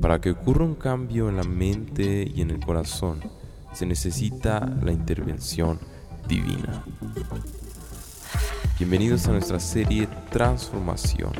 Para 0.00 0.20
que 0.20 0.30
ocurra 0.30 0.64
un 0.64 0.74
cambio 0.74 1.28
en 1.28 1.36
la 1.36 1.44
mente 1.44 2.30
y 2.34 2.40
en 2.40 2.50
el 2.50 2.60
corazón, 2.60 3.20
se 3.72 3.86
necesita 3.86 4.60
la 4.82 4.92
intervención 4.92 5.78
divina. 6.26 6.84
Bienvenidos 8.78 9.26
a 9.26 9.32
nuestra 9.32 9.58
serie 9.60 10.08
Transformación. 10.30 11.32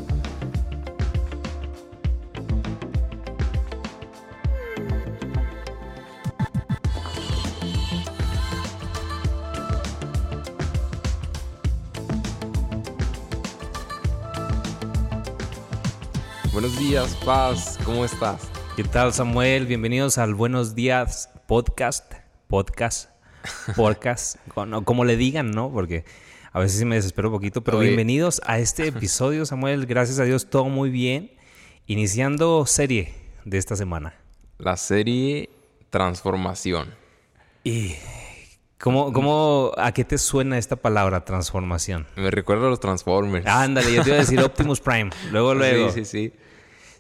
Días, 16.98 17.16
Paz, 17.24 17.78
¿cómo 17.84 18.04
estás? 18.04 18.50
¿Qué 18.74 18.82
tal, 18.82 19.12
Samuel? 19.12 19.66
Bienvenidos 19.66 20.18
al 20.18 20.34
Buenos 20.34 20.74
Días 20.74 21.30
Podcast. 21.46 22.12
Podcast. 22.48 23.10
Podcast. 23.76 24.36
o 24.56 24.82
como 24.82 25.04
le 25.04 25.16
digan, 25.16 25.52
¿no? 25.52 25.70
Porque 25.70 26.04
a 26.50 26.58
veces 26.58 26.80
sí 26.80 26.84
me 26.84 26.96
desespero 26.96 27.28
un 27.28 27.34
poquito. 27.36 27.62
Pero 27.62 27.78
Oye. 27.78 27.88
bienvenidos 27.88 28.42
a 28.46 28.58
este 28.58 28.88
episodio, 28.88 29.46
Samuel. 29.46 29.86
Gracias 29.86 30.18
a 30.18 30.24
Dios, 30.24 30.50
todo 30.50 30.64
muy 30.64 30.90
bien. 30.90 31.30
Iniciando 31.86 32.66
serie 32.66 33.14
de 33.44 33.58
esta 33.58 33.76
semana. 33.76 34.16
La 34.58 34.76
serie 34.76 35.50
Transformación. 35.90 36.96
¿Y 37.62 37.94
cómo, 38.76 39.12
cómo, 39.12 39.70
a 39.76 39.92
qué 39.92 40.04
te 40.04 40.18
suena 40.18 40.58
esta 40.58 40.74
palabra, 40.74 41.24
transformación? 41.24 42.08
Me 42.16 42.32
recuerda 42.32 42.66
a 42.66 42.70
los 42.70 42.80
Transformers. 42.80 43.46
Ándale, 43.46 43.94
yo 43.94 44.02
te 44.02 44.08
iba 44.08 44.16
a 44.16 44.20
decir 44.20 44.40
Optimus 44.44 44.80
Prime. 44.80 45.10
Luego, 45.30 45.54
luego. 45.54 45.92
Sí, 45.92 46.04
sí, 46.04 46.30
sí. 46.30 46.32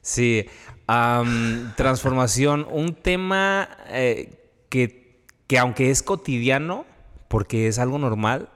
Sí, 0.08 0.46
am, 0.86 1.74
transformación, 1.76 2.66
un 2.70 2.94
tema 2.94 3.68
eh, 3.88 4.40
que, 4.70 5.20
que 5.46 5.58
aunque 5.58 5.90
es 5.90 6.02
cotidiano, 6.02 6.86
porque 7.28 7.68
es 7.68 7.78
algo 7.78 7.98
normal, 7.98 8.48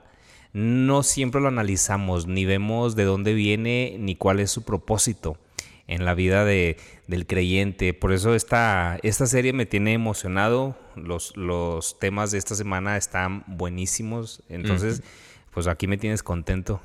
no 0.51 1.03
siempre 1.03 1.41
lo 1.41 1.49
analizamos, 1.49 2.25
ni 2.25 2.43
vemos 2.45 2.95
de 2.95 3.03
dónde 3.03 3.35
viene, 3.35 3.97
ni 3.99 4.15
cuál 4.15 4.39
es 4.39 4.49
su 4.49 4.63
propósito 4.63 5.37
en 5.85 6.05
la 6.05 6.15
vida 6.15 6.43
de- 6.43 6.77
del 7.07 7.27
creyente. 7.27 7.93
Por 7.93 8.13
eso 8.13 8.33
esta, 8.33 8.97
esta 9.03 9.27
serie 9.27 9.53
me 9.53 9.67
tiene 9.67 9.93
emocionado, 9.93 10.75
los, 10.95 11.37
los 11.37 11.99
temas 11.99 12.31
de 12.31 12.39
esta 12.39 12.55
semana 12.55 12.97
están 12.97 13.43
buenísimos, 13.45 14.41
entonces, 14.49 15.03
pues 15.51 15.67
aquí 15.67 15.85
me 15.85 15.97
tienes 15.97 16.23
contento. 16.23 16.81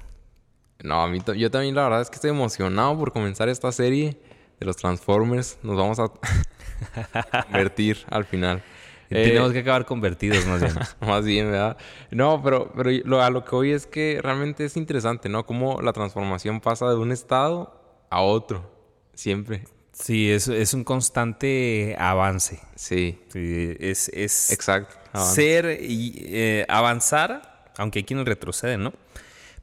No, 0.85 1.03
a 1.03 1.09
mí 1.09 1.21
yo 1.39 1.51
también 1.51 1.75
la 1.75 1.85
verdad 1.85 2.03
es 2.03 2.11
que 2.11 2.17
estoy 2.17 2.31
emocionado 2.33 2.99
por 2.99 3.13
comenzar 3.15 3.49
esta 3.49 3.73
serie 3.73 4.21
de 4.59 4.67
los 4.67 4.77
Transformers. 4.77 5.59
Nos 5.63 5.77
vamos 5.77 5.99
a 5.99 6.09
convertir 7.45 7.99
al 8.11 8.25
final. 8.25 8.63
Eh, 9.11 9.25
Tenemos 9.29 9.53
que 9.53 9.61
acabar 9.61 9.87
convertidos, 9.87 10.45
más 10.47 10.61
bien. 10.61 10.75
Más 11.01 11.25
bien, 11.25 11.51
¿verdad? 11.51 11.79
No, 12.11 12.43
pero, 12.43 12.71
pero 12.77 12.91
lo, 13.05 13.23
a 13.23 13.31
lo 13.31 13.43
que 13.45 13.57
voy 13.57 13.73
es 13.73 13.87
que 13.87 14.21
realmente 14.23 14.67
es 14.67 14.77
interesante, 14.77 15.31
¿no? 15.31 15.47
Cómo 15.47 15.81
la 15.81 15.95
transformación 15.95 16.61
pasa 16.61 16.89
de 16.91 16.97
un 16.97 17.11
estado 17.11 17.81
a 18.11 18.21
otro. 18.21 18.71
Siempre. 19.15 19.65
Sí, 19.93 20.31
es, 20.31 20.47
es 20.49 20.75
un 20.75 20.85
constante 20.85 21.97
avance. 21.99 22.61
Sí, 22.77 23.19
Sí, 23.33 23.75
es 23.81 24.11
es 24.11 24.53
exacto. 24.53 24.95
Avance. 25.15 25.35
ser 25.35 25.79
y 25.83 26.15
eh, 26.27 26.67
avanzar, 26.69 27.73
aunque 27.79 28.01
hay 28.01 28.05
quienes 28.05 28.27
retroceden, 28.27 28.85
¿no? 28.85 28.93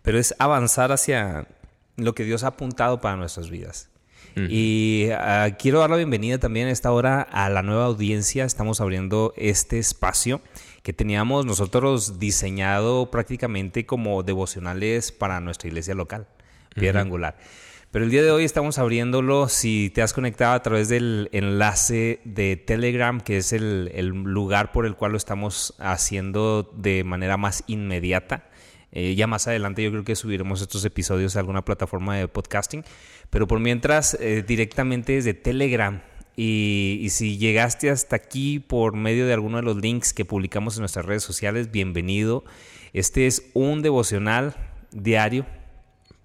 Pero 0.01 0.17
es 0.19 0.33
avanzar 0.39 0.91
hacia 0.91 1.47
lo 1.97 2.15
que 2.15 2.23
Dios 2.23 2.43
ha 2.43 2.47
apuntado 2.47 2.99
para 2.99 3.15
nuestras 3.15 3.49
vidas. 3.51 3.89
Y 4.35 5.07
ah, 5.11 5.55
quiero 5.57 5.79
dar 5.79 5.89
la 5.89 5.95
bienvenida 5.95 6.37
también 6.37 6.67
a 6.67 6.71
esta 6.71 6.91
hora 6.91 7.21
a 7.21 7.49
la 7.49 7.63
nueva 7.63 7.85
audiencia. 7.85 8.43
Estamos 8.43 8.81
abriendo 8.81 9.33
este 9.37 9.79
espacio 9.79 10.41
que 10.83 10.93
teníamos 10.93 11.45
nosotros 11.45 12.19
diseñado 12.19 13.09
prácticamente 13.09 13.85
como 13.85 14.23
devocionales 14.23 15.11
para 15.11 15.39
nuestra 15.39 15.69
iglesia 15.69 15.95
local, 15.95 16.27
Piedra 16.75 17.01
Angular. 17.01 17.37
Pero 17.91 18.03
el 18.03 18.11
día 18.11 18.23
de 18.23 18.31
hoy 18.31 18.43
estamos 18.43 18.77
abriéndolo. 18.77 19.47
Si 19.47 19.89
te 19.89 20.01
has 20.01 20.11
conectado 20.11 20.53
a 20.53 20.61
través 20.61 20.89
del 20.89 21.29
enlace 21.31 22.19
de 22.25 22.57
Telegram, 22.57 23.21
que 23.21 23.37
es 23.37 23.53
el, 23.53 23.89
el 23.95 24.07
lugar 24.07 24.73
por 24.73 24.85
el 24.85 24.97
cual 24.97 25.13
lo 25.13 25.17
estamos 25.17 25.73
haciendo 25.79 26.69
de 26.75 27.05
manera 27.05 27.37
más 27.37 27.63
inmediata. 27.67 28.49
Eh, 28.91 29.13
ya 29.15 29.27
más 29.27 29.45
adelante 29.47 29.83
yo 29.83 29.91
creo 29.91 30.05
que 30.05 30.15
subiremos 30.15 30.61
estos 30.61 30.85
episodios 30.85 31.35
a 31.35 31.39
alguna 31.39 31.65
plataforma 31.65 32.15
de 32.15 32.27
podcasting. 32.29 32.83
Pero 33.29 33.47
por 33.47 33.59
mientras, 33.59 34.17
eh, 34.19 34.43
directamente 34.45 35.13
desde 35.13 35.33
Telegram. 35.33 36.01
Y, 36.37 36.99
y 37.01 37.09
si 37.09 37.37
llegaste 37.37 37.89
hasta 37.89 38.15
aquí 38.15 38.59
por 38.59 38.95
medio 38.95 39.25
de 39.25 39.33
alguno 39.33 39.57
de 39.57 39.63
los 39.63 39.77
links 39.77 40.13
que 40.13 40.25
publicamos 40.25 40.75
en 40.75 40.81
nuestras 40.81 41.05
redes 41.05 41.23
sociales, 41.23 41.71
bienvenido. 41.71 42.43
Este 42.93 43.27
es 43.27 43.49
un 43.53 43.81
devocional 43.81 44.55
diario 44.91 45.45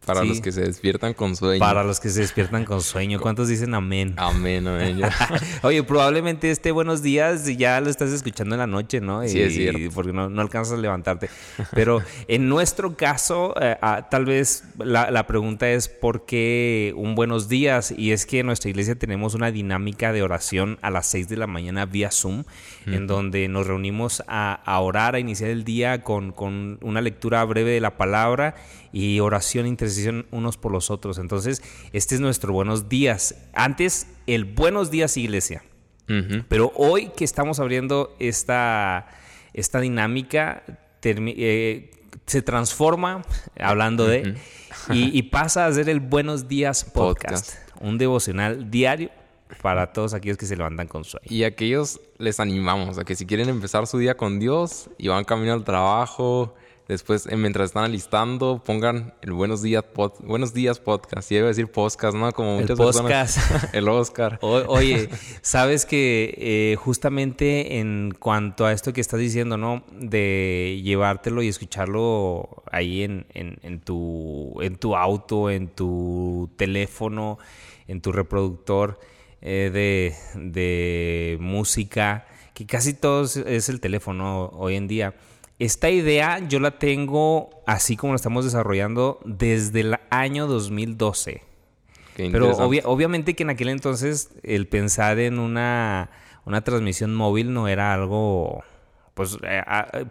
Para 0.07 0.23
sí. 0.23 0.29
los 0.29 0.41
que 0.41 0.51
se 0.51 0.63
despiertan 0.63 1.13
con 1.15 1.37
sueño. 1.37 1.61
para 1.61 1.85
los 1.85 2.01
que 2.01 2.09
se 2.09 2.21
despiertan 2.21 2.65
con 2.65 2.81
sueño. 2.81 3.21
¿Cuántos 3.21 3.49
dicen 3.49 3.75
amén? 3.75 4.15
Amén, 4.17 4.67
amén. 4.67 5.01
Oye, 5.63 5.83
probablemente 5.83 6.51
este 6.51 6.73
buenos 6.73 7.03
días 7.03 7.47
ya 7.57 7.81
lo 7.81 7.91
estás 7.91 8.11
escuchando 8.11 8.55
en 8.55 8.61
la 8.61 8.67
noche, 8.67 9.01
¿no? 9.01 9.23
Sí, 9.27 9.41
es 9.41 9.55
cierto. 9.55 9.79
Porque 9.95 10.13
no, 10.13 10.31
no 10.31 10.41
alcanzas 10.41 10.79
a 10.79 10.81
levantarte. 10.81 11.29
Pero 11.73 12.03
en 12.29 12.49
nuestro 12.49 12.97
caso, 12.97 13.55
eh, 13.61 13.77
ah, 13.83 14.09
tal 14.11 14.25
vez 14.25 14.65
la, 14.79 15.11
la 15.11 15.27
pregunta 15.27 15.71
es 15.71 15.89
¿por 15.89 16.25
qué 16.25 16.95
un 16.97 17.15
buenos 17.15 17.49
días? 17.49 17.93
Y 17.97 18.13
es 18.13 18.25
que 18.25 18.41
en 18.41 18.47
nuestra 18.47 18.71
iglesia 18.71 18.95
tenemos 18.95 19.35
una 19.35 19.51
dinámica 19.51 20.13
de 20.13 20.23
oración 20.23 20.79
a 20.83 20.91
las 20.91 21.07
6 21.07 21.29
de 21.29 21.37
la 21.37 21.47
mañana 21.47 21.85
vía 21.87 22.11
Zoom, 22.11 22.45
en 22.87 23.07
donde 23.07 23.49
nos 23.49 23.67
reunimos 23.67 24.23
a, 24.27 24.55
a 24.65 24.81
orar, 24.81 25.15
a 25.15 25.19
iniciar 25.19 25.51
el 25.51 25.65
día 25.65 26.03
con, 26.03 26.33
con 26.33 26.79
una 26.83 27.01
lectura 27.01 27.45
breve 27.45 27.71
de 27.73 27.81
la 27.81 27.97
palabra 27.97 28.55
y 28.93 29.21
oración, 29.21 29.67
intercesión 29.67 30.27
unos 30.31 30.57
por 30.57 30.73
los 30.73 30.91
otros. 30.91 31.19
Entonces, 31.19 31.63
este 31.93 32.15
es 32.15 32.21
nuestro 32.21 32.53
buenos 32.53 32.89
días. 32.89 33.37
Antes, 33.53 34.07
el 34.27 34.45
buenos 34.45 34.91
días 34.91 35.17
iglesia. 35.17 35.63
Pero 36.49 36.73
hoy 36.75 37.13
que 37.17 37.25
estamos 37.25 37.61
abriendo 37.61 38.17
esta, 38.19 39.07
esta 39.55 39.79
dinámica, 39.79 40.65
eh, 41.05 41.91
se 42.27 42.43
transforma, 42.43 43.23
hablando 43.61 44.07
de, 44.07 44.35
y, 44.91 45.17
y 45.17 45.23
pasa 45.23 45.67
a 45.67 45.73
ser 45.73 45.89
el 45.89 46.01
Buenos 46.01 46.49
Días 46.49 46.85
Podcast, 46.85 47.55
un 47.81 47.97
devocional 47.97 48.73
diario 48.73 49.11
para 49.63 49.93
todos 49.93 50.15
aquellos 50.15 50.37
que 50.37 50.47
se 50.47 50.57
levantan 50.57 50.89
con 50.89 51.05
sueño. 51.05 51.27
Y 51.29 51.45
a 51.45 51.49
aquellos 51.49 52.01
les 52.19 52.41
animamos 52.41 52.99
a 52.99 53.05
que 53.05 53.15
si 53.15 53.27
quieren 53.27 53.49
empezar 53.49 53.87
su 53.87 53.99
día 53.99 54.17
con 54.17 54.39
Dios 54.39 54.91
y 54.99 55.09
van 55.09 55.25
camino 55.25 55.53
al 55.53 55.65
trabajo, 55.65 56.55
después 56.91 57.27
eh, 57.27 57.37
mientras 57.37 57.67
están 57.71 57.85
alistando, 57.85 58.63
pongan 58.65 59.15
el 59.23 59.33
Buenos 59.33 59.63
Días, 59.63 59.85
pod- 59.95 60.19
Buenos 60.21 60.53
días 60.53 60.79
Podcast. 60.81 61.31
Y 61.31 61.37
iba 61.37 61.45
a 61.45 61.49
decir 61.49 61.69
podcast, 61.71 62.17
¿no? 62.17 62.31
Como 62.33 62.57
El 62.57 62.63
muchas 62.63 62.79
personas. 62.79 63.37
podcast. 63.37 63.75
el 63.75 63.89
Oscar. 63.89 64.39
O- 64.43 64.65
oye, 64.69 65.09
sabes 65.41 65.87
que 65.87 66.35
eh, 66.37 66.77
justamente 66.77 67.79
en 67.79 68.13
cuanto 68.19 68.67
a 68.67 68.73
esto 68.73 68.93
que 68.93 69.01
estás 69.01 69.21
diciendo, 69.21 69.57
¿no? 69.57 69.85
De 69.93 70.81
llevártelo 70.85 71.43
y 71.43 71.49
escucharlo 71.49 72.63
ahí 72.71 73.03
en, 73.03 73.27
en- 73.35 73.59
en 73.63 73.81
tu, 73.81 74.55
en 74.61 74.77
tu 74.77 74.97
auto, 74.97 75.49
en 75.51 75.69
tu 75.69 76.51
teléfono, 76.57 77.39
en 77.89 78.01
tu 78.01 78.13
reproductor 78.13 78.99
eh, 79.43 79.71
de, 79.73 80.15
de 80.41 81.39
música, 81.41 82.27
que 82.55 82.67
casi 82.67 82.95
todo 82.95 83.23
es 83.25 83.69
el 83.69 83.81
teléfono 83.81 84.47
hoy 84.55 84.75
en 84.77 84.87
día. 84.89 85.15
Esta 85.61 85.91
idea 85.91 86.41
yo 86.49 86.59
la 86.59 86.79
tengo 86.79 87.51
así 87.67 87.95
como 87.97 88.15
la 88.15 88.17
estamos 88.17 88.45
desarrollando 88.45 89.21
desde 89.25 89.81
el 89.83 89.97
año 90.11 90.47
2012. 90.49 91.43
Qué 92.17 92.31
Pero 92.33 92.51
obvia- 92.57 92.83
obviamente 92.87 93.35
que 93.37 93.43
en 93.45 93.51
aquel 93.51 93.69
entonces 93.69 94.31
el 94.43 94.67
pensar 94.67 95.19
en 95.21 95.39
una, 95.39 96.11
una 96.45 96.63
transmisión 96.65 97.15
móvil 97.15 97.53
no 97.53 97.69
era 97.69 97.93
algo... 97.95 98.65
Pues 99.13 99.37
eh, 99.43 99.63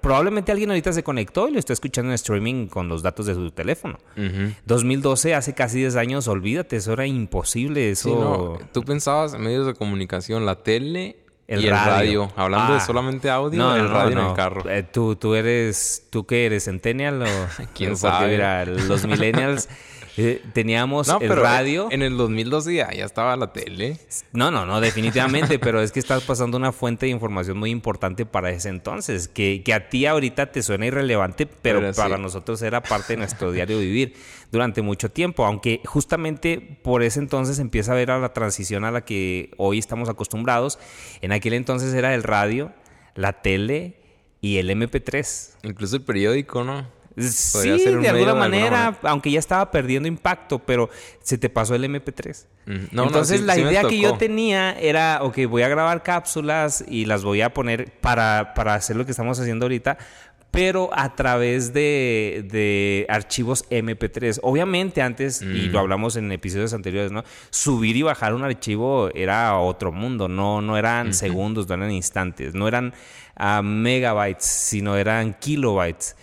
probablemente 0.01 0.51
alguien 0.51 0.69
ahorita 0.69 0.93
se 0.93 1.01
conectó 1.03 1.47
y 1.47 1.51
lo 1.53 1.57
está 1.57 1.73
escuchando 1.73 2.11
en 2.11 2.15
streaming 2.15 2.67
con 2.67 2.87
los 2.87 3.01
datos 3.01 3.25
de 3.25 3.33
su 3.33 3.49
teléfono. 3.49 3.97
Ujú. 4.15 4.53
2012, 4.67 5.33
hace 5.33 5.53
casi 5.55 5.79
10 5.79 5.95
años, 5.95 6.27
olvídate, 6.27 6.75
eso 6.75 6.93
era 6.93 7.07
imposible. 7.07 7.89
Eso... 7.89 8.09
Sí, 8.09 8.15
no, 8.15 8.57
tú 8.71 8.83
pensabas 8.83 9.33
en 9.33 9.41
medios 9.41 9.65
de 9.65 9.73
comunicación, 9.73 10.45
la 10.45 10.61
tele 10.61 11.15
El 11.49 11.61
y 11.63 11.67
el 11.67 11.71
radio. 11.71 11.91
radio. 11.91 12.31
Hablando 12.35 12.73
de 12.73 12.79
Ah. 12.79 12.85
solamente 12.85 13.29
audio, 13.29 13.57
No, 13.59 13.75
el 13.75 13.83
no, 13.85 13.91
radio 13.93 14.11
en 14.11 14.17
no. 14.23 14.29
el 14.29 14.35
carro. 14.35 14.69
Eh, 14.69 14.83
tú, 14.83 15.15
tú 15.15 15.33
eres, 15.33 16.05
¿tú 16.11 16.25
qué 16.27 16.45
eres? 16.45 16.65
¿Centennial 16.65 17.23
o...? 17.23 17.25
¿Quién 17.73 17.97
sabe? 17.97 18.27
mira, 18.33 18.65
los 18.65 19.05
millennials 19.07 19.67
Eh, 20.21 20.41
teníamos 20.51 21.07
el 21.21 21.29
radio. 21.29 21.87
En 21.91 22.01
el 22.01 22.17
2012 22.17 22.73
ya, 22.73 22.91
ya 22.91 23.05
estaba 23.05 23.37
la 23.37 23.53
tele. 23.53 23.97
No, 24.33 24.51
no, 24.51 24.65
no, 24.65 24.81
definitivamente, 24.81 25.59
pero 25.59 25.81
es 25.81 25.93
que 25.93 25.99
estás 25.99 26.23
pasando 26.23 26.57
una 26.57 26.73
fuente 26.73 27.05
de 27.05 27.13
información 27.13 27.57
muy 27.57 27.69
importante 27.69 28.25
para 28.25 28.49
ese 28.49 28.67
entonces, 28.67 29.29
que, 29.29 29.63
que 29.63 29.73
a 29.73 29.87
ti 29.87 30.05
ahorita 30.05 30.51
te 30.51 30.61
suena 30.61 30.85
irrelevante, 30.85 31.45
pero, 31.45 31.93
para 31.93 32.17
nosotros 32.17 32.61
era 32.61 32.83
parte 32.83 33.13
de 33.13 33.17
nuestro 33.17 33.51
diario 33.53 33.79
vivir 33.79 34.13
durante 34.51 34.81
mucho 34.81 35.09
tiempo, 35.09 35.45
aunque 35.45 35.79
justamente 35.85 36.79
por 36.83 37.01
ese 37.01 37.19
entonces 37.19 37.57
empieza 37.59 37.93
a 37.93 37.95
ver 37.95 38.11
a 38.11 38.19
la 38.19 38.33
transición 38.33 38.83
a 38.83 38.91
la 38.91 39.05
que 39.05 39.51
hoy 39.55 39.79
estamos 39.79 40.09
acostumbrados. 40.09 40.79
En 41.21 41.31
aquel 41.31 41.53
entonces 41.53 41.93
era 41.93 42.13
el 42.13 42.23
radio, 42.23 42.73
la 43.15 43.41
tele 43.41 44.01
y 44.41 44.57
el 44.57 44.69
MP3. 44.69 45.57
Incluso 45.63 45.95
el 45.95 46.01
periódico, 46.01 46.65
¿no? 46.65 46.98
Sí, 47.19 47.69
de 47.69 48.09
alguna, 48.09 48.33
manera, 48.33 48.97
aunque 49.03 49.31
ya 49.31 49.39
estaba 49.39 49.69
perdiendo 49.71 50.07
impacto, 50.07 50.59
pero 50.59 50.89
se 51.21 51.37
te 51.37 51.49
pasó 51.49 51.75
el 51.75 51.83
MP3. 51.83 52.45
Entonces 52.65 53.41
la 53.41 53.57
idea 53.57 53.83
que 53.83 53.97
yo 53.97 54.15
tenía 54.15 54.77
era, 54.79 55.19
ok, 55.23 55.39
voy 55.49 55.63
a 55.63 55.67
grabar 55.67 56.03
cápsulas 56.03 56.83
y 56.87 57.05
las 57.05 57.23
voy 57.23 57.41
a 57.41 57.53
poner 57.53 57.91
para, 57.99 58.53
para 58.53 58.75
hacer 58.75 58.95
lo 58.95 59.05
que 59.05 59.11
estamos 59.11 59.39
haciendo 59.39 59.65
ahorita, 59.65 59.97
pero 60.51 60.89
a 60.93 61.15
través 61.15 61.73
de, 61.73 63.05
archivos 63.09 63.65
MP3. 63.69 64.39
Obviamente 64.41 65.01
antes, 65.01 65.41
y 65.41 65.67
lo 65.67 65.79
mm. 65.79 65.81
hablamos 65.81 66.15
en 66.15 66.31
episodios 66.31 66.73
anteriores, 66.73 67.11
¿no? 67.11 67.23
Subir 67.49 67.95
y 67.95 68.01
bajar 68.01 68.33
un 68.33 68.43
archivo 68.43 69.09
era 69.13 69.57
otro 69.57 69.91
mundo, 69.91 70.27
no, 70.27 70.61
no 70.61 70.77
eran 70.77 71.13
segundos, 71.13 71.67
no 71.67 71.75
eran 71.75 71.91
instantes, 71.91 72.55
no 72.55 72.67
eran 72.67 72.93
ah, 73.35 73.61
megabytes, 73.63 74.45
sino 74.45 74.95
eran 74.95 75.33
kilobytes. 75.33 76.15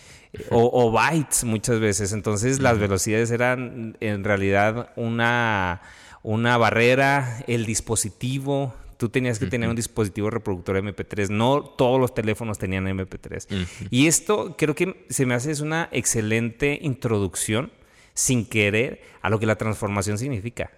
O, 0.51 0.91
bytes 0.91 1.45
muchas 1.45 1.81
veces. 1.81 2.13
Entonces 2.13 2.61
las 2.61 2.79
velocidades 2.79 3.31
eran 3.31 3.97
en 4.01 4.25
realidad 4.25 4.91
una, 4.97 5.83
una 6.23 6.57
barrera, 6.57 7.45
el 7.47 7.67
dispositivo, 7.67 8.75
Tú 8.97 9.11
tenías 9.11 9.39
que 9.39 9.47
tener 9.47 9.69
un 9.69 9.77
dispositivo 9.77 10.31
reproductor 10.31 10.77
MP3. 10.77 11.29
No 11.29 11.63
todos 11.63 12.01
los 12.01 12.15
teléfonos 12.15 12.59
tenían 12.59 12.87
MP3. 12.87 13.47
Y 13.91 14.07
esto 14.07 14.57
creo 14.57 14.75
que 14.75 15.05
se 15.11 15.27
me 15.27 15.35
hace 15.35 15.51
es 15.51 15.61
una 15.61 15.89
excelente 15.93 16.79
introducción, 16.81 17.71
sin 18.15 18.47
querer, 18.47 19.03
a 19.21 19.29
lo 19.29 19.39
que 19.39 19.45
la 19.45 19.57
transformación 19.57 20.17
significa. 20.17 20.71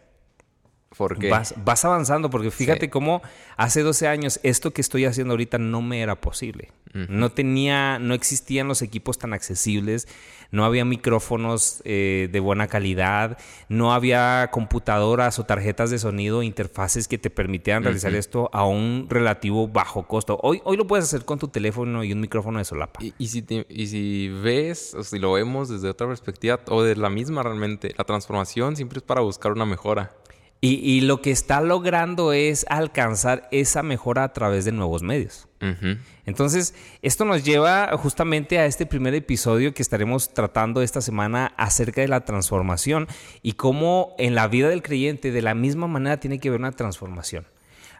Porque 0.96 1.29
vas, 1.29 1.55
vas, 1.64 1.85
avanzando, 1.85 2.31
porque 2.31 2.50
fíjate 2.50 2.88
cómo 2.88 3.20
hace 3.56 3.82
12 3.82 4.08
años 4.08 4.40
esto 4.43 4.73
que 4.73 4.81
estoy 4.81 5.05
haciendo 5.05 5.35
ahorita 5.35 5.58
no 5.58 5.82
me 5.82 6.00
era 6.00 6.20
posible. 6.20 6.73
No 6.94 7.31
tenía, 7.31 7.99
no 7.99 8.14
existían 8.14 8.67
los 8.67 8.82
equipos 8.82 9.19
tan 9.19 9.32
accesibles, 9.32 10.08
no 10.50 10.64
había 10.64 10.85
micrófonos 10.85 11.82
eh, 11.85 12.29
de 12.32 12.40
buena 12.40 12.67
calidad, 12.67 13.38
no 13.69 13.93
había 13.93 14.49
computadoras 14.50 15.38
o 15.38 15.44
tarjetas 15.44 15.90
de 15.90 15.99
sonido, 15.99 16.43
interfaces 16.43 17.06
que 17.06 17.19
te 17.19 17.31
permitieran 17.31 17.85
realizar 17.85 18.14
esto 18.14 18.49
a 18.52 18.67
un 18.67 19.06
relativo 19.08 19.69
bajo 19.69 20.06
costo. 20.06 20.40
Hoy, 20.43 20.61
hoy 20.64 20.76
lo 20.76 20.87
puedes 20.87 21.05
hacer 21.05 21.25
con 21.25 21.38
tu 21.38 21.49
teléfono 21.49 22.02
y 22.02 22.12
un 22.12 22.20
micrófono 22.20 22.58
de 22.58 22.64
solapa. 22.64 23.00
Y, 23.19 23.29
si, 23.29 23.44
y 23.69 23.87
si 23.87 24.29
ves, 24.29 24.94
o 24.94 25.05
si 25.05 25.19
lo 25.19 25.32
vemos 25.32 25.69
desde 25.69 25.90
otra 25.90 26.06
perspectiva, 26.06 26.58
o 26.69 26.82
de 26.82 26.96
la 26.96 27.11
misma 27.11 27.43
realmente, 27.43 27.94
la 27.96 28.05
transformación 28.05 28.76
siempre 28.76 28.99
es 28.99 29.05
para 29.05 29.20
buscar 29.20 29.52
una 29.52 29.67
mejora. 29.67 30.17
Y, 30.60 31.02
lo 31.02 31.22
que 31.22 31.31
está 31.31 31.60
logrando 31.60 32.32
es 32.32 32.66
alcanzar 32.69 33.49
esa 33.52 33.84
mejora 33.84 34.25
a 34.25 34.32
través 34.32 34.64
de 34.64 34.72
nuevos 34.72 35.05
medios. 35.05 35.46
Entonces, 36.26 36.75
esto 37.00 37.25
nos 37.25 37.44
lleva 37.44 37.96
justamente 37.96 38.58
a 38.58 38.66
este 38.66 38.84
primer 38.84 39.14
episodio 39.14 39.72
que 39.72 39.82
estaremos 39.82 40.34
tratando 40.34 40.82
esta 40.82 41.00
semana 41.00 41.52
acerca 41.56 42.00
de 42.00 42.08
la 42.08 42.25
transformación 42.25 43.06
y 43.40 43.52
cómo 43.52 44.16
en 44.19 44.34
la 44.34 44.49
vida 44.49 44.69
del 44.69 44.82
creyente 44.82 45.31
de 45.31 45.43
la 45.43 45.55
misma 45.55 45.87
manera 45.87 46.19
tiene 46.19 46.40
que 46.40 46.49
haber 46.49 46.61
una 46.61 46.72
transformación. 46.72 47.46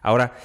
Ahora, 0.01 0.35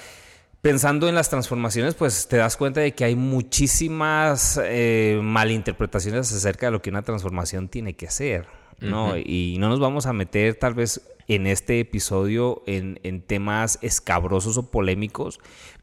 pensando 0.61 1.09
en 1.09 1.15
las 1.15 1.29
transformaciones, 1.29 1.95
pues 1.95 2.29
te 2.29 2.37
das 2.37 2.55
cuenta 2.55 2.79
de 2.79 2.93
que 2.93 3.03
hay 3.03 3.15
muchísimas 3.15 4.57
eh, 4.63 5.19
malinterpretaciones 5.21 6.31
acerca 6.31 6.67
de 6.67 6.71
lo 6.71 6.81
que 6.81 6.89
una 6.89 7.01
transformación 7.01 7.67
tiene 7.67 7.95
que 7.95 8.09
ser. 8.09 8.47
¿no? 8.79 9.17
Y 9.17 9.57
no 9.59 9.69
nos 9.69 9.79
vamos 9.79 10.05
a 10.05 10.13
meter 10.13 10.55
tal 10.55 10.73
vez 10.73 11.01
en 11.27 11.47
este 11.47 11.79
episodio 11.79 12.63
en, 12.67 13.21
temas 13.21 13.79
escabrosos 13.81 14.57
o 14.57 14.69
polémicos, 14.71 15.39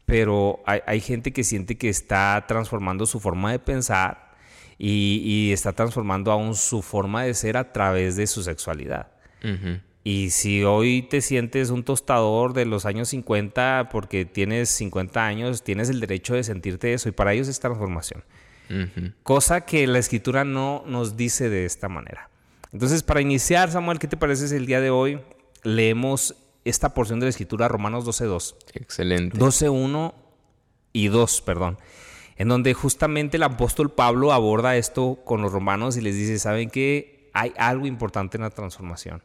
pero 0.06 0.60
hay, 0.66 1.00
gente 1.00 1.32
que 1.32 1.44
siente 1.44 1.76
que 1.76 1.88
está 1.88 2.44
transformando 2.46 3.06
su 3.06 3.20
forma 3.20 3.52
de 3.52 3.58
pensar 3.58 4.32
y, 4.78 5.50
está 5.52 5.72
transformando 5.72 6.32
aún 6.32 6.54
su 6.54 6.82
forma 6.82 7.24
de 7.24 7.34
ser 7.34 7.56
a 7.56 7.72
través 7.72 8.16
de 8.16 8.26
su 8.26 8.42
sexualidad. 8.42 9.08
Y 10.04 10.30
si 10.30 10.64
hoy 10.64 11.02
te 11.02 11.20
sientes 11.20 11.70
un 11.70 11.84
tostador 11.84 12.54
de 12.54 12.64
los 12.64 12.86
años 12.86 13.08
50 13.10 13.88
porque 13.90 14.24
tienes 14.24 14.68
50 14.70 15.24
años, 15.24 15.62
tienes 15.62 15.90
el 15.90 16.00
derecho 16.00 16.34
de 16.34 16.42
sentirte 16.42 16.92
eso 16.92 17.08
y 17.08 17.12
para 17.12 17.32
ellos 17.32 17.48
es 17.48 17.60
transformación. 17.60 18.24
Cosa 19.22 19.66
que 19.66 19.86
la 19.86 19.98
escritura 19.98 20.44
no 20.44 20.82
nos 20.86 21.16
dice 21.16 21.50
de 21.50 21.66
esta 21.66 21.88
manera. 21.88 22.31
Entonces, 22.72 23.02
para 23.02 23.20
iniciar, 23.20 23.70
Samuel, 23.70 23.98
¿qué 23.98 24.08
te 24.08 24.16
parece 24.16 24.56
el 24.56 24.66
día 24.66 24.80
de 24.80 24.90
hoy? 24.90 25.20
Leemos 25.62 26.34
esta 26.64 26.94
porción 26.94 27.20
de 27.20 27.26
la 27.26 27.30
escritura, 27.30 27.68
Romanos 27.68 28.06
12.2. 28.06 28.54
Excelente. 28.74 29.38
12.1 29.38 30.14
y 30.92 31.08
2, 31.08 31.42
perdón. 31.42 31.78
En 32.36 32.48
donde 32.48 32.72
justamente 32.72 33.36
el 33.36 33.42
apóstol 33.42 33.90
Pablo 33.92 34.32
aborda 34.32 34.76
esto 34.76 35.18
con 35.24 35.42
los 35.42 35.52
romanos 35.52 35.96
y 35.96 36.00
les 36.00 36.16
dice, 36.16 36.38
¿saben 36.38 36.70
qué? 36.70 37.30
Hay 37.34 37.52
algo 37.58 37.86
importante 37.86 38.38
en 38.38 38.42
la 38.42 38.50
transformación. 38.50 39.22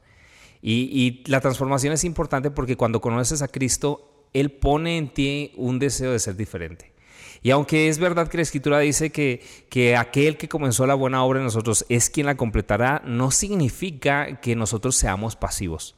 Y, 0.61 0.89
y 0.91 1.23
la 1.29 1.39
transformación 1.39 1.93
es 1.93 2.03
importante 2.03 2.51
porque 2.51 2.75
cuando 2.75 3.00
conoces 3.00 3.41
a 3.41 3.47
Cristo, 3.47 4.27
Él 4.33 4.51
pone 4.51 4.97
en 4.97 5.13
ti 5.13 5.53
un 5.55 5.79
deseo 5.79 6.11
de 6.11 6.19
ser 6.19 6.35
diferente. 6.35 6.96
Y 7.42 7.51
aunque 7.51 7.89
es 7.89 8.00
verdad 8.00 8.28
que 8.28 8.38
la 8.38 8.44
escritura 8.44 8.80
dice 8.80 9.12
que, 9.12 9.42
que 9.69 9.95
aquel 9.95 10.38
que 10.38 10.50
comenzó 10.50 10.88
la 10.88 10.95
buena 10.95 11.24
obra 11.24 11.39
en 11.39 11.45
nosotros 11.45 11.86
es 11.89 12.10
quien 12.10 12.25
la 12.25 12.36
completará, 12.36 13.01
no 13.06 13.31
significa 13.31 14.39
que 14.42 14.56
nosotros 14.56 14.95
seamos 14.95 15.36
pasivos. 15.36 15.95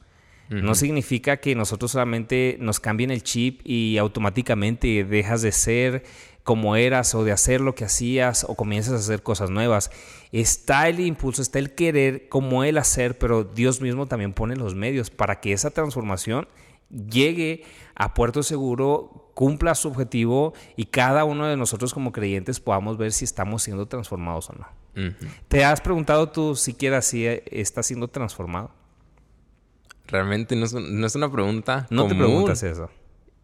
No 0.50 0.74
significa 0.74 1.36
que 1.36 1.54
nosotros 1.54 1.92
solamente 1.92 2.56
nos 2.58 2.80
cambien 2.80 3.12
el 3.12 3.22
chip 3.22 3.60
y 3.62 3.98
automáticamente 3.98 5.04
dejas 5.04 5.42
de 5.42 5.52
ser 5.52 6.02
como 6.42 6.74
eras 6.74 7.14
o 7.14 7.22
de 7.22 7.30
hacer 7.30 7.60
lo 7.60 7.76
que 7.76 7.84
hacías 7.84 8.44
o 8.48 8.56
comienzas 8.56 8.94
a 8.94 8.96
hacer 8.96 9.22
cosas 9.22 9.50
nuevas. 9.50 9.92
Está 10.32 10.88
el 10.88 10.98
impulso, 10.98 11.40
está 11.40 11.60
el 11.60 11.76
querer 11.76 12.28
como 12.28 12.64
el 12.64 12.78
hacer, 12.78 13.16
pero 13.16 13.44
Dios 13.44 13.80
mismo 13.80 14.06
también 14.06 14.32
pone 14.32 14.56
los 14.56 14.74
medios 14.74 15.10
para 15.10 15.40
que 15.40 15.52
esa 15.52 15.70
transformación 15.70 16.48
llegue 16.90 17.64
a 17.94 18.14
puerto 18.14 18.42
seguro, 18.42 19.30
cumpla 19.34 19.74
su 19.74 19.88
objetivo 19.88 20.54
y 20.76 20.86
cada 20.86 21.24
uno 21.24 21.46
de 21.46 21.56
nosotros 21.56 21.94
como 21.94 22.12
creyentes 22.12 22.60
podamos 22.60 22.96
ver 22.96 23.12
si 23.12 23.24
estamos 23.24 23.62
siendo 23.62 23.86
transformados 23.86 24.50
o 24.50 24.54
no. 24.54 24.66
¿Te 25.48 25.64
has 25.64 25.80
preguntado 25.80 26.30
tú 26.30 26.56
siquiera 26.56 27.00
si 27.00 27.26
estás 27.26 27.86
siendo 27.86 28.08
transformado? 28.08 28.70
Realmente 30.06 30.56
no 30.56 30.64
es, 30.64 31.14
una 31.14 31.30
pregunta. 31.30 31.86
No 31.90 32.06
te 32.06 32.14
preguntas 32.14 32.62
eso. 32.62 32.90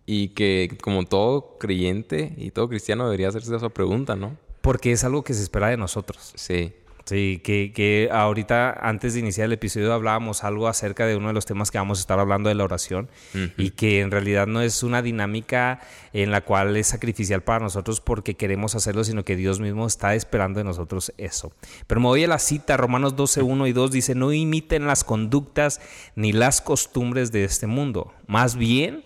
Y 0.05 0.29
que 0.29 0.77
como 0.83 1.05
todo 1.05 1.57
creyente 1.59 2.35
y 2.37 2.51
todo 2.51 2.69
cristiano 2.69 3.05
debería 3.05 3.29
hacerse 3.29 3.55
esa 3.55 3.69
pregunta, 3.69 4.17
¿no? 4.17 4.37
Porque 4.61 4.93
es 4.93 5.05
algo 5.05 5.23
que 5.23 5.35
se 5.35 5.43
espera 5.43 5.69
de 5.69 5.77
nosotros. 5.77 6.33
Sí. 6.35 6.75
Sí, 7.07 7.41
que, 7.45 7.71
que, 7.73 8.09
ahorita 8.11 8.81
antes 8.83 9.15
de 9.15 9.21
iniciar 9.21 9.45
el 9.45 9.53
episodio 9.53 9.93
hablábamos 9.93 10.43
algo 10.43 10.67
acerca 10.67 11.07
de 11.07 11.15
uno 11.15 11.29
de 11.29 11.35
los 11.35 11.47
temas 11.47 11.71
que 11.71 11.79
vamos 11.79 11.99
a 11.99 12.01
estar 12.01 12.19
hablando 12.19 12.49
de 12.49 12.57
la 12.57 12.65
oración 12.65 13.09
y 13.57 13.71
que 13.71 14.01
en 14.01 14.11
realidad 14.11 14.49
no 14.49 14.61
es 14.61 14.83
una 14.83 15.03
dinámica 15.03 15.79
en 16.13 16.33
la 16.33 16.41
cual 16.41 16.77
es 16.77 16.89
sacrificial 16.89 17.45
para 17.45 17.61
nosotros 17.61 18.01
porque 18.01 18.35
queremos 18.35 18.75
hacerlo, 18.75 19.05
sino 19.05 19.25
que 19.25 19.37
Dios 19.37 19.61
mismo 19.61 19.87
está 19.87 20.17
esperando 20.17 20.59
de 20.59 20.65
nosotros 20.65 21.13
eso. 21.17 21.53
Pero 21.87 22.01
me 22.01 22.09
voy 22.09 22.25
a 22.25 22.29
la 22.29 22.41
cita, 22.41 22.77
Romanos 22.77 23.15
12, 23.15 23.41
1 23.41 23.69
y 23.69 23.73
2 23.73 23.93
dice, 23.93 24.17
no 24.17 24.33
imiten 24.33 24.89
las 24.89 25.05
conductas 25.05 25.81
ni 26.17 26.33
las 26.33 26.61
costumbres 26.61 27.31
de 27.31 27.45
este 27.45 27.69
mundo, 27.69 28.15
más 28.27 28.57
bien 28.57 29.05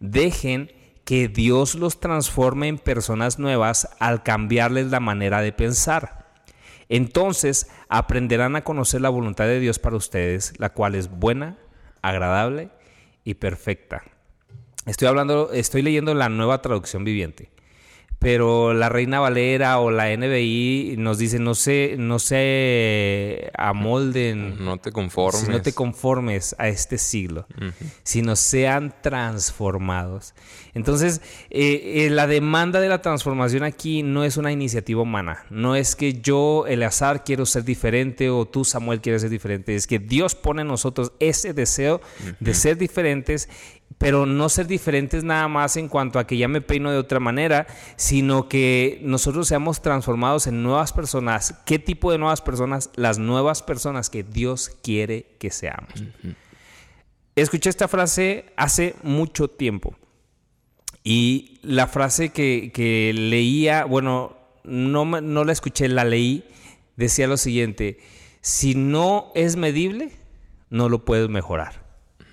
dejen 0.00 0.72
que 1.04 1.28
Dios 1.28 1.74
los 1.74 2.00
transforme 2.00 2.68
en 2.68 2.78
personas 2.78 3.38
nuevas 3.38 3.90
al 3.98 4.22
cambiarles 4.22 4.86
la 4.86 5.00
manera 5.00 5.42
de 5.42 5.52
pensar 5.52 6.23
entonces 6.88 7.70
aprenderán 7.88 8.56
a 8.56 8.64
conocer 8.64 9.00
la 9.00 9.08
voluntad 9.08 9.44
de 9.44 9.60
Dios 9.60 9.78
para 9.78 9.96
ustedes, 9.96 10.58
la 10.58 10.70
cual 10.70 10.94
es 10.94 11.10
buena, 11.10 11.58
agradable 12.02 12.70
y 13.24 13.34
perfecta. 13.34 14.02
Estoy 14.86 15.08
hablando, 15.08 15.50
estoy 15.52 15.82
leyendo 15.82 16.14
la 16.14 16.28
nueva 16.28 16.60
traducción 16.60 17.04
viviente. 17.04 17.53
Pero 18.24 18.72
la 18.72 18.88
Reina 18.88 19.20
Valera 19.20 19.78
o 19.80 19.90
la 19.90 20.16
NBI 20.16 20.94
nos 20.96 21.18
dice 21.18 21.38
no 21.38 21.54
se, 21.54 21.96
no 21.98 22.18
se 22.18 23.50
amolden. 23.54 24.64
No 24.64 24.78
te 24.78 24.92
conformes. 24.92 25.46
No 25.46 25.60
te 25.60 25.74
conformes 25.74 26.56
a 26.58 26.68
este 26.68 26.96
siglo, 26.96 27.46
sino 28.02 28.34
sean 28.34 28.94
transformados. 29.02 30.32
Entonces, 30.72 31.20
eh, 31.50 32.06
eh, 32.06 32.10
la 32.10 32.26
demanda 32.26 32.80
de 32.80 32.88
la 32.88 33.02
transformación 33.02 33.62
aquí 33.62 34.02
no 34.02 34.24
es 34.24 34.38
una 34.38 34.50
iniciativa 34.50 35.02
humana. 35.02 35.44
No 35.50 35.76
es 35.76 35.94
que 35.94 36.14
yo, 36.14 36.64
Eleazar, 36.66 37.24
quiero 37.24 37.44
ser 37.44 37.64
diferente 37.64 38.30
o 38.30 38.46
tú, 38.46 38.64
Samuel, 38.64 39.02
quieres 39.02 39.20
ser 39.20 39.30
diferente. 39.30 39.74
Es 39.74 39.86
que 39.86 39.98
Dios 39.98 40.34
pone 40.34 40.62
en 40.62 40.68
nosotros 40.68 41.12
ese 41.20 41.52
deseo 41.52 42.00
de 42.40 42.54
ser 42.54 42.78
diferentes 42.78 43.50
pero 43.98 44.26
no 44.26 44.48
ser 44.48 44.66
diferentes 44.66 45.24
nada 45.24 45.48
más 45.48 45.76
en 45.76 45.88
cuanto 45.88 46.18
a 46.18 46.26
que 46.26 46.36
ya 46.36 46.48
me 46.48 46.60
peino 46.60 46.90
de 46.90 46.98
otra 46.98 47.20
manera, 47.20 47.66
sino 47.96 48.48
que 48.48 49.00
nosotros 49.02 49.48
seamos 49.48 49.82
transformados 49.82 50.46
en 50.46 50.62
nuevas 50.62 50.92
personas. 50.92 51.54
¿Qué 51.64 51.78
tipo 51.78 52.12
de 52.12 52.18
nuevas 52.18 52.42
personas? 52.42 52.90
Las 52.96 53.18
nuevas 53.18 53.62
personas 53.62 54.10
que 54.10 54.22
Dios 54.22 54.70
quiere 54.82 55.36
que 55.38 55.50
seamos. 55.50 56.04
Escuché 57.36 57.70
esta 57.70 57.88
frase 57.88 58.52
hace 58.56 58.94
mucho 59.02 59.48
tiempo 59.48 59.96
y 61.02 61.58
la 61.62 61.86
frase 61.86 62.30
que, 62.30 63.12
leía, 63.14 63.84
bueno, 63.84 64.36
no, 64.64 65.04
no 65.04 65.44
la 65.44 65.52
escuché, 65.52 65.88
la 65.88 66.04
leí, 66.04 66.44
decía 66.96 67.26
lo 67.26 67.36
siguiente, 67.36 67.98
si 68.40 68.74
no 68.74 69.30
es 69.34 69.56
medible, 69.56 70.12
no 70.70 70.88
lo 70.88 71.04
puedes 71.04 71.28
mejorar. 71.28 71.83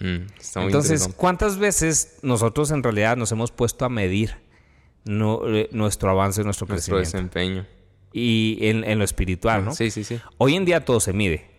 Entonces, 0.02 1.10
¿cuántas 1.16 1.58
veces 1.58 2.18
nosotros 2.24 2.72
en 2.72 2.82
realidad 2.82 3.18
nos 3.18 3.32
hemos 3.32 3.52
puesto 3.52 3.86
a 3.86 3.90
medir 3.90 4.36
eh, 5.06 5.70
nuestro 5.72 6.10
avance, 6.10 6.44
nuestro, 6.44 6.68
nuestro 6.68 6.98
desempeño? 6.98 7.66
Y 8.14 8.58
en, 8.62 8.98
lo 8.98 9.06
espiritual, 9.06 9.64
¿no? 9.64 9.74
Sí, 9.74 9.92
sí, 9.92 10.04
sí. 10.04 10.20
Hoy 10.38 10.56
en 10.56 10.66
día 10.66 10.84
todo 10.84 11.00
se 11.00 11.14
mide. 11.14 11.50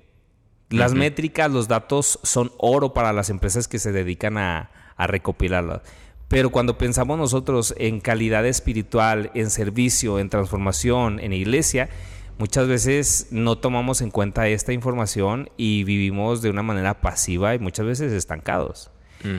Las 0.70 0.94
métricas, 0.94 1.50
los 1.50 1.68
datos 1.68 2.18
son 2.22 2.50
oro 2.58 2.94
para 2.94 3.12
las 3.12 3.30
empresas 3.30 3.68
que 3.68 3.78
se 3.78 3.92
dedican 3.92 4.38
a, 4.38 4.70
a 4.96 5.06
recopilarlas. 5.06 5.82
Pero 6.28 6.50
cuando 6.50 6.78
pensamos 6.78 7.18
nosotros 7.18 7.74
en 7.76 8.00
calidad 8.00 8.46
espiritual, 8.46 9.30
en 9.34 9.50
servicio, 9.50 10.18
en 10.18 10.30
transformación, 10.30 11.20
en 11.20 11.34
iglesia, 11.34 11.90
muchas 12.38 12.68
veces 12.68 13.28
no 13.30 13.58
tomamos 13.58 14.00
en 14.00 14.10
cuenta 14.10 14.48
esta 14.48 14.72
información 14.72 15.50
y 15.56 15.84
vivimos 15.84 16.42
de 16.42 16.50
una 16.50 16.62
manera 16.62 17.00
pasiva 17.00 17.54
y 17.54 17.58
muchas 17.58 17.86
veces 17.86 18.12
estancados. 18.12 18.90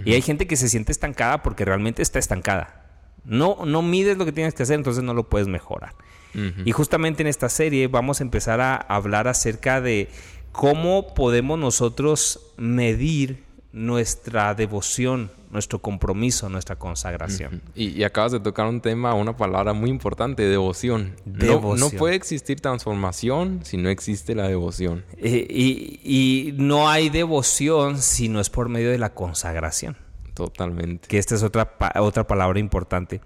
Y 0.05 0.13
hay 0.13 0.21
gente 0.21 0.47
que 0.47 0.55
se 0.55 0.69
siente 0.69 0.93
estancada 0.93 1.43
porque 1.43 1.65
realmente 1.65 2.01
está 2.01 2.17
estancada. 2.17 2.85
No, 3.25 3.65
no 3.65 3.81
mides 3.81 4.17
lo 4.17 4.23
que 4.23 4.31
tienes 4.31 4.53
que 4.53 4.63
hacer, 4.63 4.75
entonces 4.75 5.03
no 5.03 5.13
lo 5.13 5.27
puedes 5.29 5.50
mejorar. 5.50 5.93
Y 6.65 6.71
justamente 6.71 7.21
en 7.21 7.27
esta 7.27 7.50
serie 7.50 7.88
vamos 7.88 8.19
a 8.19 8.23
empezar 8.23 8.59
a 8.59 8.75
hablar 8.75 9.27
acerca 9.27 9.81
de 9.81 10.09
cómo 10.51 11.13
podemos 11.13 11.59
nosotros 11.59 12.53
medir 12.57 13.42
nuestra 13.73 14.53
devoción, 14.53 15.31
nuestro 15.49 15.79
compromiso, 15.79 16.47
nuestra 16.47 16.75
consagración. 16.77 17.61
y, 17.75 18.03
acabas 18.03 18.31
de 18.31 18.39
tocar 18.39 18.67
un 18.67 18.79
tema, 18.79 19.15
una 19.15 19.35
palabra 19.35 19.73
muy 19.73 19.89
importante, 19.89 20.43
devoción. 20.43 21.15
No, 21.25 21.89
puede 21.89 22.15
existir 22.15 22.61
transformación 22.61 23.61
si 23.63 23.77
no 23.77 23.89
existe 23.89 24.35
la 24.35 24.47
devoción. 24.47 25.03
Eh, 25.17 25.47
y, 25.49 26.53
no 26.57 26.87
hay 26.87 27.09
devoción 27.09 27.97
si 27.97 28.29
no 28.29 28.39
es 28.39 28.51
por 28.51 28.69
medio 28.69 28.91
de 28.91 28.99
la 28.99 29.13
consagración. 29.15 29.97
Totalmente. 30.35 31.07
Que 31.07 31.17
esta 31.17 31.33
es 31.35 31.41
otra, 31.41 31.75
otra 31.95 32.27
palabra 32.27 32.59
importante. 32.59 33.21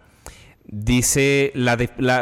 Dice, 0.65 1.51
la, 1.55 1.77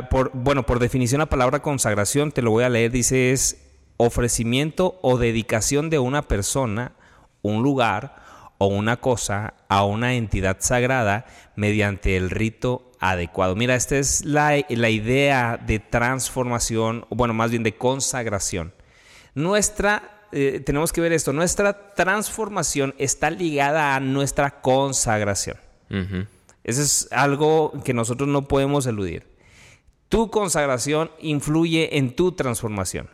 por, 0.09 0.31
bueno, 0.33 0.65
por 0.65 0.79
definición 0.79 1.19
la 1.19 1.29
palabra 1.29 1.61
consagración, 1.61 2.31
te 2.31 2.41
lo 2.41 2.51
voy 2.51 2.63
a 2.63 2.69
leer, 2.69 2.91
dice 2.91 3.31
es 3.31 3.61
ofrecimiento 3.97 4.99
o 5.01 5.17
dedicación 5.17 5.89
de 5.89 5.99
una 5.99 6.23
persona 6.23 6.93
un 7.45 7.63
lugar 7.63 8.15
o 8.57 8.67
una 8.67 8.97
cosa 8.97 9.53
a 9.67 9.83
una 9.85 10.13
entidad 10.13 10.57
sagrada 10.59 11.25
mediante 11.55 12.17
el 12.17 12.29
rito 12.29 12.91
adecuado. 12.99 13.55
Mira, 13.55 13.75
esta 13.75 13.97
es 13.97 14.23
la, 14.25 14.57
idea 14.57 15.57
de 15.57 15.79
transformación, 15.79 17.05
bueno, 17.09 17.33
más 17.33 17.51
bien 17.51 17.63
de 17.63 17.75
consagración. 17.75 18.73
Nuestra, 19.33 20.27
eh, 20.31 20.61
tenemos 20.65 20.93
que 20.93 21.01
ver 21.01 21.13
esto, 21.13 21.33
nuestra 21.33 21.93
transformación 21.93 22.95
está 22.97 23.29
ligada 23.29 23.95
a 23.95 23.99
nuestra 23.99 24.61
consagración. 24.61 25.57
Eso 26.63 26.81
es 26.81 27.07
algo 27.11 27.73
que 27.83 27.93
nosotros 27.93 28.27
no 28.27 28.47
podemos 28.47 28.87
eludir. 28.87 29.27
Tu 30.09 30.29
consagración 30.31 31.11
influye 31.19 31.97
en 31.97 32.15
tu 32.15 32.31
transformación. 32.31 33.09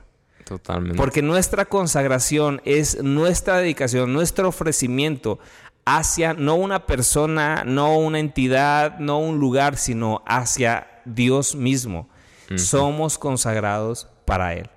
Totalmente. 0.51 0.97
Porque 0.97 1.21
nuestra 1.21 1.63
consagración 1.63 2.61
es 2.65 3.01
nuestra 3.01 3.59
dedicación, 3.59 4.11
nuestro 4.11 4.49
ofrecimiento 4.49 5.39
hacia 5.85 6.33
no 6.33 6.55
una 6.55 6.85
persona, 6.85 7.63
no 7.65 7.97
una 7.97 8.19
entidad, 8.19 8.99
no 8.99 9.19
un 9.19 9.39
lugar, 9.39 9.77
sino 9.77 10.21
hacia 10.25 10.87
Dios 11.05 11.55
mismo. 11.55 12.09
Somos 12.57 13.17
consagrados 13.17 14.09
para 14.25 14.53
Él. 14.55 14.69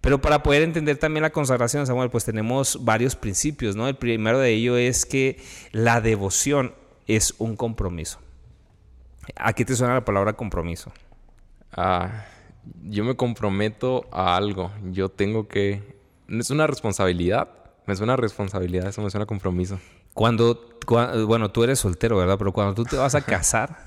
Pero 0.00 0.20
para 0.20 0.42
poder 0.42 0.62
entender 0.62 0.96
también 0.96 1.22
la 1.22 1.30
consagración, 1.30 1.86
Samuel, 1.86 2.10
pues 2.10 2.24
tenemos 2.24 2.84
varios 2.84 3.14
principios, 3.14 3.76
¿no? 3.76 3.86
El 3.86 3.94
primero 3.94 4.40
de 4.40 4.50
ello 4.50 4.76
es 4.76 5.06
que 5.06 5.40
la 5.70 6.00
devoción 6.00 6.74
es 7.06 7.36
un 7.38 7.54
compromiso. 7.54 8.18
¿A 9.36 9.52
qué 9.52 9.64
te 9.64 9.76
suena 9.76 9.94
la 9.94 10.04
palabra 10.04 10.32
compromiso? 10.32 10.92
Ah, 11.70 12.24
yo 12.84 13.04
me 13.04 13.16
comprometo 13.16 14.06
a 14.12 14.36
algo. 14.36 14.70
Yo 14.90 15.08
tengo 15.08 15.48
que... 15.48 15.82
Es 16.28 16.50
una 16.50 16.66
responsabilidad. 16.66 17.48
Me 17.86 17.94
suena 17.96 18.16
responsabilidad, 18.16 18.88
eso 18.88 19.02
me 19.02 19.10
suena 19.10 19.26
compromiso. 19.26 19.78
Cuando, 20.14 20.78
bueno, 21.26 21.50
tú 21.50 21.64
eres 21.64 21.80
soltero, 21.80 22.16
¿verdad? 22.16 22.38
Pero 22.38 22.52
cuando 22.52 22.74
tú 22.74 22.84
te 22.84 22.96
vas 22.96 23.14
a 23.14 23.20
casar, 23.24 23.78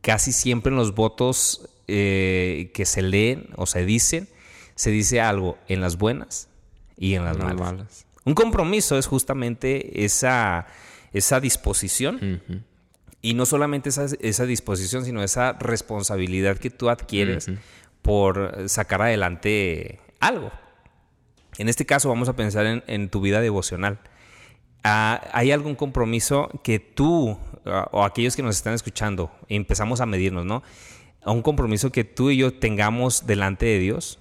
casi 0.00 0.32
siempre 0.32 0.70
en 0.70 0.76
los 0.76 0.94
votos 0.94 1.68
eh, 1.88 2.70
que 2.74 2.84
se 2.84 3.02
leen 3.02 3.48
o 3.56 3.66
se 3.66 3.84
dicen, 3.84 4.28
se 4.74 4.90
dice 4.90 5.20
algo 5.20 5.58
en 5.68 5.80
las 5.80 5.96
buenas 5.96 6.48
y 6.96 7.14
en 7.14 7.24
las, 7.24 7.38
malas. 7.38 8.06
Un 8.24 8.34
compromiso 8.34 8.98
es 8.98 9.06
justamente 9.06 10.04
esa, 10.04 10.66
esa 11.12 11.40
disposición. 11.40 12.42
Y 13.26 13.34
no 13.34 13.44
solamente 13.44 13.88
esa, 13.88 14.46
disposición, 14.46 15.04
sino 15.04 15.20
esa 15.20 15.54
responsabilidad 15.54 16.58
que 16.58 16.70
tú 16.70 16.90
adquieres 16.90 17.50
por 18.00 18.68
sacar 18.68 19.02
adelante 19.02 19.98
algo. 20.20 20.52
En 21.58 21.68
este 21.68 21.84
caso 21.86 22.08
vamos 22.08 22.28
a 22.28 22.36
pensar 22.36 22.84
en, 22.86 23.08
tu 23.08 23.20
vida 23.20 23.40
devocional. 23.40 23.98
Ah, 24.84 25.28
¿Hay 25.32 25.50
algún 25.50 25.74
compromiso 25.74 26.48
que 26.62 26.78
tú 26.78 27.36
ah, 27.64 27.88
o 27.90 28.04
aquellos 28.04 28.36
que 28.36 28.44
nos 28.44 28.54
están 28.54 28.74
escuchando 28.74 29.32
empezamos 29.48 30.00
a 30.00 30.06
medirnos, 30.06 30.46
¿no? 30.46 30.62
A 31.24 31.32
un 31.32 31.42
compromiso 31.42 31.90
que 31.90 32.04
tú 32.04 32.30
y 32.30 32.36
yo 32.36 32.54
tengamos 32.54 33.26
delante 33.26 33.66
de 33.66 33.80
Dios. 33.80 34.20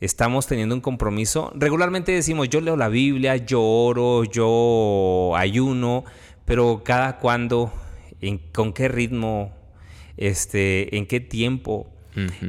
Estamos 0.00 0.48
teniendo 0.48 0.74
un 0.74 0.80
compromiso. 0.80 1.52
Regularmente 1.54 2.10
decimos, 2.10 2.48
yo 2.48 2.60
leo 2.60 2.76
la 2.76 2.88
Biblia, 2.88 3.36
yo 3.36 3.62
oro, 3.62 4.24
yo 4.24 5.36
ayuno, 5.36 6.04
pero 6.48 6.82
cada 6.82 7.18
cuándo, 7.18 7.70
en, 8.22 8.38
con 8.38 8.72
qué 8.72 8.88
ritmo, 8.88 9.54
este, 10.16 10.96
en 10.96 11.06
qué 11.06 11.20
tiempo. 11.20 11.86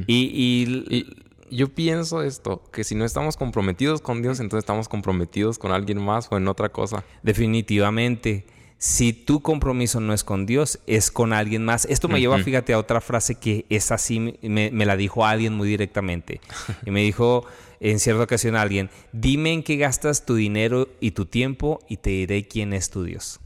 y, 0.06 1.06
yo 1.52 1.68
pienso 1.68 2.22
esto, 2.22 2.62
que 2.72 2.84
si 2.84 2.94
no 2.94 3.04
estamos 3.04 3.36
comprometidos 3.36 4.00
con 4.00 4.22
Dios, 4.22 4.38
entonces 4.38 4.62
estamos 4.62 4.88
comprometidos 4.88 5.58
con 5.58 5.72
alguien 5.72 6.00
más 6.00 6.28
o 6.30 6.36
en 6.36 6.48
otra 6.48 6.70
cosa. 6.70 7.04
Definitivamente. 7.22 8.46
Si 8.78 9.12
tu 9.12 9.42
compromiso 9.42 10.00
no 10.00 10.14
es 10.14 10.24
con 10.24 10.46
Dios, 10.46 10.78
es 10.86 11.10
con 11.10 11.34
alguien 11.34 11.64
más. 11.64 11.84
Esto 11.86 12.08
me 12.08 12.20
lleva, 12.20 12.38
fíjate, 12.38 12.72
a 12.72 12.78
otra 12.78 13.02
frase 13.02 13.34
que 13.34 13.66
es 13.68 13.90
así, 13.90 14.38
me, 14.40 14.70
me 14.70 14.86
la 14.86 14.96
dijo 14.96 15.26
alguien 15.26 15.54
muy 15.54 15.68
directamente. 15.68 16.40
y 16.86 16.90
me 16.90 17.02
dijo 17.02 17.44
en 17.80 17.98
cierta 17.98 18.22
ocasión 18.22 18.56
alguien, 18.56 18.88
dime 19.12 19.52
en 19.52 19.62
qué 19.62 19.76
gastas 19.76 20.24
tu 20.24 20.36
dinero 20.36 20.88
y 21.00 21.10
tu 21.10 21.26
tiempo 21.26 21.80
y 21.88 21.98
te 21.98 22.10
diré 22.10 22.48
quién 22.48 22.72
es 22.72 22.88
tu 22.88 23.04
Dios. 23.04 23.40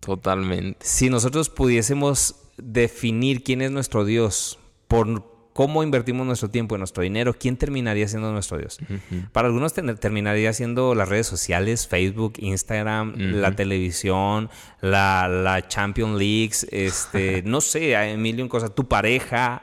Totalmente. 0.00 0.86
Si 0.86 1.10
nosotros 1.10 1.48
pudiésemos 1.48 2.36
definir 2.56 3.42
quién 3.42 3.62
es 3.62 3.70
nuestro 3.70 4.04
Dios 4.04 4.58
por, 4.88 5.35
cómo 5.56 5.82
invertimos 5.82 6.26
nuestro 6.26 6.50
tiempo 6.50 6.74
y 6.74 6.78
nuestro 6.78 7.02
dinero, 7.02 7.32
¿quién 7.32 7.56
terminaría 7.56 8.06
siendo 8.06 8.30
nuestro 8.30 8.58
Dios? 8.58 8.78
Para 9.32 9.48
algunos 9.48 9.72
terminaría 9.72 10.52
siendo 10.52 10.94
las 10.94 11.08
redes 11.08 11.26
sociales, 11.26 11.88
Facebook, 11.88 12.34
Instagram, 12.36 13.14
la 13.16 13.56
televisión, 13.56 14.50
la, 14.82 15.28
la 15.28 15.66
Champions 15.66 16.18
Leagues, 16.18 16.66
este, 16.70 17.42
no 17.46 17.62
sé, 17.62 17.96
hay 17.96 18.18
mil 18.18 18.38
y 18.38 18.48
cosas, 18.48 18.74
tu 18.74 18.86
pareja 18.86 19.62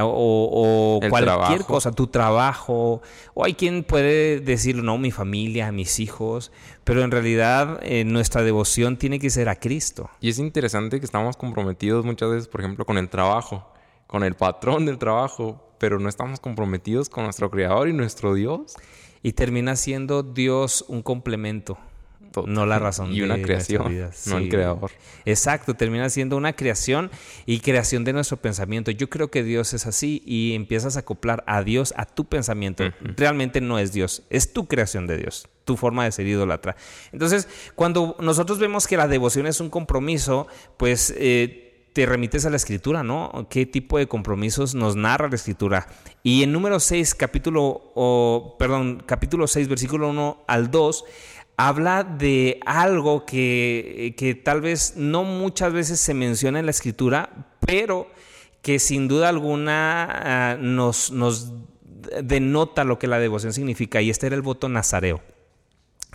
o, 0.00 1.00
cualquier 1.10 1.64
cosa, 1.64 1.92
tu 1.92 2.06
trabajo. 2.06 3.02
O 3.34 3.44
hay 3.44 3.52
quien 3.52 3.84
puede 3.84 4.40
decir, 4.40 4.82
no, 4.82 4.96
mi 4.96 5.10
familia, 5.10 5.70
mis 5.70 6.00
hijos, 6.00 6.50
pero 6.84 7.02
en 7.02 7.10
realidad 7.10 7.78
eh, 7.82 8.04
nuestra 8.04 8.42
devoción 8.42 8.96
tiene 8.96 9.18
que 9.18 9.28
ser 9.28 9.50
a 9.50 9.56
Cristo. 9.56 10.08
Y 10.22 10.30
es 10.30 10.38
interesante 10.38 10.98
que 10.98 11.04
estamos 11.04 11.36
comprometidos 11.36 12.06
muchas 12.06 12.30
veces, 12.30 12.48
por 12.48 12.62
ejemplo, 12.62 12.86
con 12.86 12.96
el 12.96 13.10
trabajo, 13.10 13.70
con 14.06 14.24
el 14.24 14.34
patrón 14.34 14.86
del 14.86 14.98
trabajo, 14.98 15.74
pero 15.78 15.98
no 15.98 16.08
estamos 16.08 16.40
comprometidos 16.40 17.08
con 17.08 17.24
nuestro 17.24 17.50
Creador 17.50 17.88
y 17.88 17.92
nuestro 17.92 18.34
Dios. 18.34 18.76
Y 19.22 19.32
termina 19.32 19.76
siendo 19.76 20.22
Dios 20.22 20.84
un 20.88 21.02
complemento 21.02 21.78
no 22.44 22.66
la 22.66 22.78
razón. 22.78 23.12
Y 23.12 23.22
una 23.22 23.40
creación, 23.40 24.10
no 24.26 24.38
el 24.38 24.48
creador. 24.48 24.90
Exacto, 25.24 25.74
termina 25.74 26.10
siendo 26.10 26.36
una 26.36 26.52
creación 26.52 27.10
y 27.46 27.60
creación 27.60 28.04
de 28.04 28.12
nuestro 28.12 28.36
pensamiento. 28.36 28.90
Yo 28.90 29.08
creo 29.08 29.30
que 29.30 29.42
Dios 29.42 29.72
es 29.72 29.86
así 29.86 30.22
y 30.26 30.54
empiezas 30.54 30.96
a 30.96 31.00
acoplar 31.00 31.42
a 31.46 31.62
Dios 31.62 31.94
a 31.96 32.04
tu 32.04 32.26
pensamiento. 32.26 32.84
Realmente 33.16 33.60
no 33.60 33.78
es 33.78 33.92
Dios, 33.92 34.24
es 34.28 34.52
tu 34.52 34.66
creación 34.66 35.06
de 35.06 35.16
Dios, 35.16 35.48
tu 35.64 35.76
forma 35.76 36.04
de 36.04 36.12
ser 36.12 36.26
idólatra. 36.26 36.76
Entonces, 37.12 37.48
cuando 37.74 38.16
nosotros 38.20 38.58
vemos 38.58 38.86
que 38.86 38.96
la 38.96 39.08
devoción 39.08 39.46
es 39.46 39.60
un 39.60 39.70
compromiso, 39.70 40.46
pues... 40.76 41.14
Eh, 41.16 41.62
te 41.96 42.04
remites 42.04 42.44
a 42.44 42.50
la 42.50 42.56
escritura, 42.56 43.02
¿no? 43.02 43.46
¿Qué 43.48 43.64
tipo 43.64 43.96
de 43.96 44.06
compromisos 44.06 44.74
nos 44.74 44.96
narra 44.96 45.30
la 45.30 45.36
escritura? 45.36 45.86
Y 46.22 46.42
en 46.42 46.52
número 46.52 46.78
6, 46.78 47.14
capítulo, 47.14 47.90
o, 47.94 48.56
perdón, 48.58 49.02
capítulo 49.06 49.46
6, 49.46 49.66
versículo 49.66 50.10
1 50.10 50.44
al 50.46 50.70
2, 50.70 51.06
habla 51.56 52.04
de 52.04 52.60
algo 52.66 53.24
que, 53.24 54.42
tal 54.44 54.60
vez 54.60 54.92
no 54.98 55.24
muchas 55.24 55.72
veces 55.72 55.98
se 55.98 56.12
menciona 56.12 56.58
en 56.58 56.66
la 56.66 56.70
escritura, 56.70 57.30
pero 57.60 58.10
que 58.60 58.78
sin 58.78 59.08
duda 59.08 59.30
alguna 59.30 60.04
ah, 60.52 60.56
nos, 60.60 61.10
nos 61.12 61.54
denota 62.22 62.84
lo 62.84 62.98
que 62.98 63.06
la 63.06 63.18
devoción 63.18 63.54
significa, 63.54 64.02
y 64.02 64.10
este 64.10 64.26
era 64.26 64.36
el 64.36 64.42
voto 64.42 64.68
nazareo. 64.68 65.22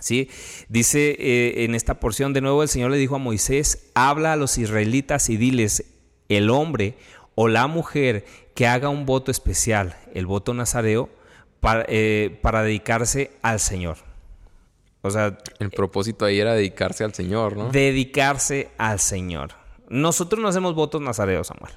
¿Sí? 0.02 0.28
Dice 0.68 1.16
eh, 1.18 1.64
en 1.64 1.76
esta 1.76 2.00
porción, 2.00 2.32
de 2.32 2.40
nuevo 2.40 2.62
el 2.62 2.68
Señor 2.68 2.90
le 2.90 2.96
dijo 2.96 3.14
a 3.14 3.18
Moisés, 3.18 3.90
habla 3.94 4.32
a 4.32 4.36
los 4.36 4.58
israelitas 4.58 5.30
y 5.30 5.36
diles, 5.36 5.84
el 6.28 6.50
hombre 6.50 6.96
o 7.36 7.46
la 7.46 7.68
mujer 7.68 8.24
que 8.54 8.66
haga 8.66 8.88
un 8.88 9.06
voto 9.06 9.30
especial, 9.30 9.96
el 10.12 10.26
voto 10.26 10.54
nazareo, 10.54 11.08
para, 11.60 11.84
eh, 11.88 12.36
para 12.42 12.62
dedicarse 12.62 13.30
al 13.42 13.60
Señor. 13.60 13.98
O 15.02 15.10
sea, 15.10 15.38
el 15.60 15.70
propósito 15.70 16.24
ahí 16.24 16.40
era 16.40 16.54
dedicarse 16.54 17.04
al 17.04 17.14
Señor, 17.14 17.56
¿no? 17.56 17.70
Dedicarse 17.70 18.70
al 18.78 18.98
Señor. 18.98 19.52
Nosotros 19.88 20.40
no 20.42 20.48
hacemos 20.48 20.74
votos 20.74 21.00
nazareos, 21.00 21.46
Samuel. 21.46 21.72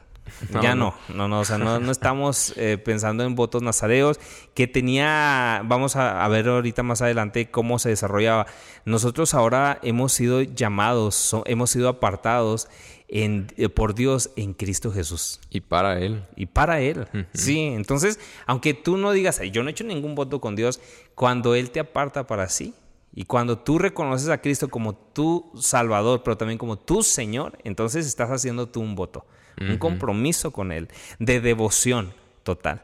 Ya 0.62 0.76
no. 0.76 0.96
no, 1.10 1.28
no, 1.28 1.40
o 1.40 1.46
sea, 1.46 1.58
no, 1.58 1.92
estamos 1.92 2.54
eh, 2.58 2.78
pensando 2.78 3.24
en 3.24 3.36
votos 3.36 3.62
nazareos 3.62 4.20
que 4.54 4.68
tenía, 4.68 5.62
vamos 5.66 5.96
a, 5.96 6.28
ver 6.28 6.48
ahorita 6.48 6.84
más 6.84 7.02
adelante 7.02 7.50
cómo 7.50 7.80
se 7.80 7.90
desarrollaba. 7.90 8.46
Nosotros 8.86 9.34
ahora 9.34 9.80
hemos 9.82 10.14
sido 10.14 10.42
llamados, 10.42 11.36
hemos 11.46 11.70
sido 11.70 11.90
apartados 11.90 12.68
en, 13.08 13.48
eh, 13.58 13.70
por 13.70 13.96
Dios 13.96 14.32
en 14.36 14.54
Cristo 14.54 14.92
Jesús. 14.92 15.40
Y 15.50 15.62
para 15.62 16.00
Él. 16.00 16.24
Y 16.36 16.48
para 16.48 16.82
Él. 16.82 17.08
Sí, 17.34 17.60
entonces, 17.60 18.20
aunque 18.46 18.74
tú 18.74 18.98
no 18.98 19.12
digas, 19.12 19.42
yo 19.52 19.64
no 19.64 19.70
he 19.70 19.72
hecho 19.72 19.84
ningún 19.84 20.16
voto 20.16 20.42
con 20.42 20.56
Dios, 20.56 20.80
cuando 21.16 21.56
Él 21.56 21.72
te 21.72 21.80
aparta 21.80 22.28
para 22.28 22.50
sí, 22.50 22.74
y 23.18 23.24
cuando 23.24 23.58
tú 23.58 23.80
reconoces 23.80 24.28
a 24.28 24.42
Cristo 24.42 24.68
como 24.68 24.94
tu 24.94 25.50
Salvador, 25.58 26.22
pero 26.22 26.38
también 26.38 26.58
como 26.58 26.78
tu 26.78 27.02
Señor, 27.02 27.58
entonces 27.64 28.06
estás 28.06 28.30
haciendo 28.30 28.68
tú 28.68 28.82
un 28.82 28.94
voto, 28.96 29.26
un 29.60 29.78
compromiso 29.78 30.52
con 30.52 30.72
Él, 30.72 30.90
de 31.20 31.42
devoción 31.42 32.14
total. 32.44 32.84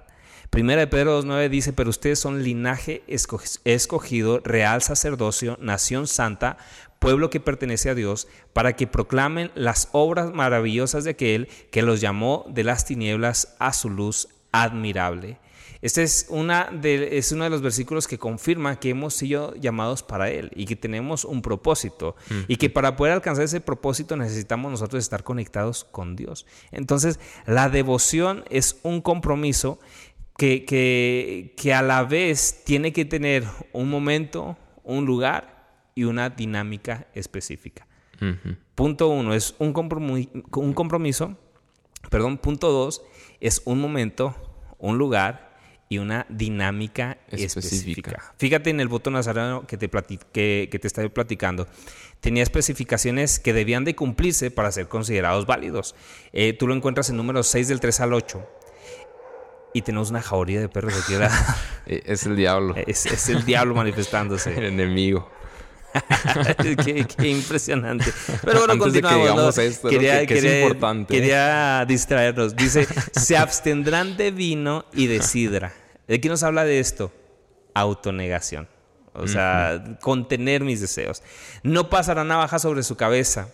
Primera 0.49 0.81
de 0.81 0.87
Pedro 0.87 1.23
2.9 1.23 1.49
dice, 1.49 1.71
pero 1.71 1.89
ustedes 1.89 2.19
son 2.19 2.43
linaje 2.43 3.03
escogido, 3.07 4.41
real 4.43 4.81
sacerdocio, 4.81 5.57
nación 5.61 6.07
santa, 6.07 6.57
pueblo 6.99 7.29
que 7.29 7.39
pertenece 7.39 7.89
a 7.89 7.95
Dios, 7.95 8.27
para 8.51 8.75
que 8.75 8.85
proclamen 8.85 9.51
las 9.55 9.87
obras 9.93 10.33
maravillosas 10.33 11.05
de 11.05 11.11
aquel 11.11 11.47
que 11.71 11.81
los 11.81 12.01
llamó 12.01 12.45
de 12.49 12.65
las 12.65 12.85
tinieblas 12.85 13.55
a 13.59 13.71
su 13.71 13.89
luz 13.89 14.27
admirable. 14.51 15.39
Este 15.81 16.03
es, 16.03 16.27
una 16.29 16.69
de, 16.71 17.17
es 17.17 17.31
uno 17.31 17.43
de 17.43 17.49
los 17.49 17.61
versículos 17.61 18.07
que 18.07 18.19
confirma 18.19 18.79
que 18.79 18.89
hemos 18.89 19.15
sido 19.15 19.55
llamados 19.55 20.03
para 20.03 20.29
Él 20.29 20.51
y 20.55 20.65
que 20.65 20.75
tenemos 20.75 21.25
un 21.25 21.41
propósito 21.41 22.15
y 22.47 22.57
que 22.57 22.69
para 22.69 22.95
poder 22.95 23.13
alcanzar 23.13 23.45
ese 23.45 23.61
propósito 23.61 24.15
necesitamos 24.15 24.71
nosotros 24.71 25.03
estar 25.03 25.23
conectados 25.23 25.83
con 25.83 26.15
Dios. 26.15 26.45
Entonces, 26.71 27.19
la 27.47 27.69
devoción 27.69 28.43
es 28.51 28.79
un 28.83 29.01
compromiso 29.01 29.79
que, 30.37 30.65
que, 31.55 31.73
a 31.73 31.81
la 31.81 32.03
vez 32.03 32.63
tiene 32.63 32.93
que 32.93 33.05
tener 33.05 33.45
un 33.73 33.89
momento, 33.89 34.57
un 34.83 35.05
lugar 35.05 35.67
y 35.95 36.03
una 36.03 36.29
dinámica 36.29 37.07
específica. 37.13 37.87
Punto 38.75 39.07
uno 39.07 39.33
es 39.33 39.55
un 39.57 39.73
un 40.55 40.73
compromiso. 40.73 41.37
Perdón, 42.11 42.37
punto 42.37 42.71
dos 42.71 43.01
es 43.39 43.63
un 43.65 43.81
momento, 43.81 44.35
un 44.77 44.99
lugar 44.99 45.50
y 45.91 45.97
una 45.97 46.25
dinámica 46.29 47.17
específica. 47.27 48.33
Fíjate 48.37 48.69
en 48.69 48.79
el 48.79 48.87
voto 48.87 49.11
nazareno 49.11 49.67
que 49.67 49.75
te, 49.75 49.89
que, 49.89 50.69
te 50.71 50.87
estoy 50.87 51.09
platicando. 51.09 51.67
Tenía 52.21 52.43
especificaciones 52.43 53.39
que 53.41 53.51
debían 53.51 53.83
de 53.83 53.93
cumplirse 53.93 54.51
para 54.51 54.71
ser 54.71 54.87
considerados 54.87 55.45
válidos. 55.45 55.93
Eh, 56.31 56.53
tú 56.53 56.65
lo 56.65 56.75
encuentras 56.75 57.09
en 57.09 57.17
números 57.17 57.47
6 57.47 57.67
del 57.67 57.81
3 57.81 57.99
al 57.99 58.13
8. 58.13 58.49
Y 59.73 59.81
tenemos 59.81 60.11
una 60.11 60.21
jauría 60.21 60.61
de 60.61 60.69
perros 60.69 60.93
aquí. 60.93 61.13
Eh, 61.87 62.03
es 62.05 62.25
el 62.25 62.37
diablo. 62.37 62.73
Es, 62.87 63.05
es 63.07 63.27
el 63.27 63.43
diablo 63.43 63.75
manifestándose. 63.75 64.53
el 64.57 64.63
enemigo. 64.63 65.29
qué, 67.17 67.27
impresionante. 67.27 68.13
Pero 68.45 68.59
bueno, 68.59 68.77
continuamos. 68.77 69.55
quería, 69.89 70.25
que, 70.25 70.37
es 70.37 70.63
importante. 70.63 71.13
quería 71.13 71.83
distraernos. 71.85 72.55
Dice, 72.55 72.87
se 73.11 73.35
abstendrán 73.35 74.15
de 74.15 74.31
vino 74.31 74.85
y 74.93 75.07
de 75.07 75.21
sidra. 75.21 75.73
¿De 76.11 76.19
qué 76.19 76.27
nos 76.27 76.43
habla 76.43 76.65
de 76.65 76.81
esto? 76.81 77.09
Autonegación. 77.73 78.67
O 79.13 79.27
sea, 79.27 79.97
contener 80.01 80.61
mis 80.61 80.81
deseos. 80.81 81.23
No 81.63 81.89
pasará 81.89 82.25
navaja 82.25 82.59
sobre 82.59 82.83
su 82.83 82.97
cabeza. 82.97 83.47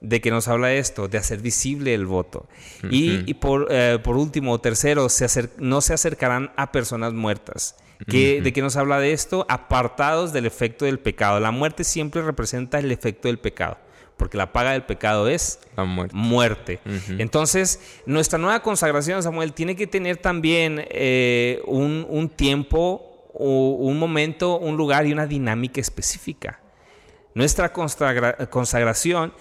¿De 0.00 0.22
qué 0.22 0.30
nos 0.30 0.48
habla 0.48 0.72
esto? 0.72 1.08
De 1.08 1.18
hacer 1.18 1.40
visible 1.40 1.92
el 1.92 2.06
voto. 2.06 2.48
Y, 2.90 3.34
por, 3.34 3.68
eh, 3.70 3.98
por, 4.02 4.16
último, 4.16 4.58
tercero, 4.58 5.10
se 5.10 5.50
no 5.58 5.82
se 5.82 5.92
acercarán 5.92 6.50
a 6.56 6.72
personas 6.72 7.12
muertas. 7.12 7.76
¿De 8.06 8.52
qué 8.54 8.62
nos 8.62 8.76
habla 8.76 9.00
de 9.00 9.12
esto? 9.12 9.44
Apartados 9.50 10.32
del 10.32 10.46
efecto 10.46 10.86
del 10.86 11.00
pecado. 11.00 11.40
La 11.40 11.50
muerte 11.50 11.84
siempre 11.84 12.22
representa 12.22 12.78
el 12.78 12.90
efecto 12.90 13.28
del 13.28 13.38
pecado 13.38 13.76
porque 14.18 14.36
la 14.36 14.52
paga 14.52 14.72
del 14.72 14.82
pecado 14.82 15.28
es 15.28 15.60
la 15.76 15.84
muerte. 15.84 16.14
muerte. 16.14 16.80
Entonces, 17.18 17.80
nuestra 18.04 18.38
nueva 18.38 18.60
consagración, 18.60 19.22
Samuel, 19.22 19.54
tiene 19.54 19.76
que 19.76 19.86
tener 19.86 20.18
también 20.18 20.84
eh, 20.90 21.62
un, 21.66 22.30
tiempo, 22.34 23.30
un 23.32 23.98
momento, 23.98 24.58
un 24.58 24.76
lugar 24.76 25.06
y 25.06 25.12
una 25.12 25.26
dinámica 25.26 25.80
específica. 25.80 26.60
Nuestra 27.34 27.72
consagración 27.72 29.32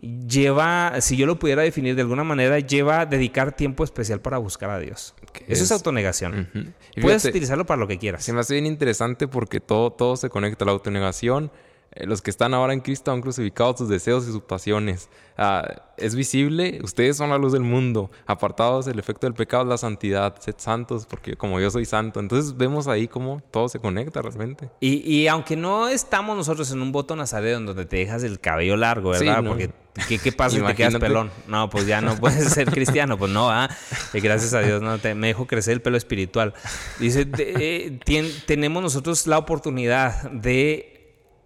lleva, 0.00 1.00
si 1.00 1.16
yo 1.16 1.26
lo 1.26 1.38
pudiera 1.38 1.62
definir 1.62 1.94
de 1.94 2.02
alguna 2.02 2.24
manera, 2.24 2.58
lleva 2.58 3.06
dedicar 3.06 3.54
tiempo 3.54 3.84
especial 3.84 4.20
para 4.20 4.38
buscar 4.38 4.70
a 4.70 4.78
Dios. 4.78 5.14
Eso 5.46 5.62
es, 5.62 5.70
autonegación. 5.70 6.74
Puedes 7.00 7.24
utilizarlo 7.26 7.66
para 7.66 7.78
lo 7.78 7.86
que 7.86 7.98
quieras. 7.98 8.24
Se 8.24 8.32
me 8.32 8.40
hace 8.40 8.54
bien 8.54 8.66
interesante 8.66 9.28
porque 9.28 9.60
todo, 9.60 9.92
todo 9.92 10.16
se 10.16 10.30
conecta 10.30 10.64
a 10.64 10.66
la 10.66 10.72
autonegación 10.72 11.52
los 11.96 12.22
que 12.22 12.30
están 12.30 12.54
ahora 12.54 12.72
en 12.72 12.80
Cristo 12.80 13.12
han 13.12 13.20
crucificado 13.20 13.76
sus 13.76 13.88
deseos 13.88 14.26
y 14.26 14.32
sus 14.32 14.42
pasiones. 14.42 15.08
Ah, 15.36 15.82
es 15.96 16.14
visible, 16.14 16.80
ustedes 16.82 17.16
son 17.16 17.30
la 17.30 17.38
luz 17.38 17.52
del 17.52 17.62
mundo, 17.62 18.10
apartados 18.26 18.86
del 18.86 18.98
efecto 18.98 19.26
del 19.26 19.34
pecado, 19.34 19.64
la 19.64 19.78
santidad, 19.78 20.34
sed 20.40 20.54
santos, 20.56 21.06
porque 21.06 21.36
como 21.36 21.60
yo 21.60 21.70
soy 21.70 21.84
santo. 21.84 22.20
Entonces 22.20 22.56
vemos 22.56 22.88
ahí 22.88 23.08
cómo 23.08 23.42
todo 23.50 23.68
se 23.68 23.78
conecta 23.78 24.22
realmente. 24.22 24.70
Y, 24.80 25.26
aunque 25.26 25.56
no 25.56 25.88
estamos 25.88 26.36
nosotros 26.36 26.70
en 26.72 26.82
un 26.82 26.92
voto 26.92 27.14
nazareo 27.14 27.60
donde 27.60 27.84
te 27.84 27.96
dejas 27.96 28.22
el 28.22 28.40
cabello 28.40 28.76
largo, 28.76 29.10
¿verdad? 29.10 29.44
Porque 29.44 29.70
¿qué, 30.18 30.32
pasa 30.32 30.56
si 30.56 30.62
te 30.62 30.74
quedas 30.74 30.96
pelón? 30.96 31.30
No, 31.46 31.68
pues 31.70 31.86
ya 31.86 32.00
no 32.00 32.16
puedes 32.20 32.52
ser 32.52 32.70
cristiano, 32.70 33.18
pues 33.18 33.30
no, 33.30 33.50
¿ah? 33.50 33.68
gracias 34.14 34.54
a 34.54 34.60
Dios 34.60 34.80
no 34.82 34.98
me 35.14 35.26
dejo 35.28 35.46
crecer 35.46 35.74
el 35.74 35.82
pelo 35.82 35.96
espiritual. 35.96 36.54
Dice, 36.98 37.28
eh, 37.38 37.98
tenemos 38.46 38.82
nosotros 38.82 39.26
la 39.26 39.38
oportunidad 39.38 40.30
de 40.30 40.91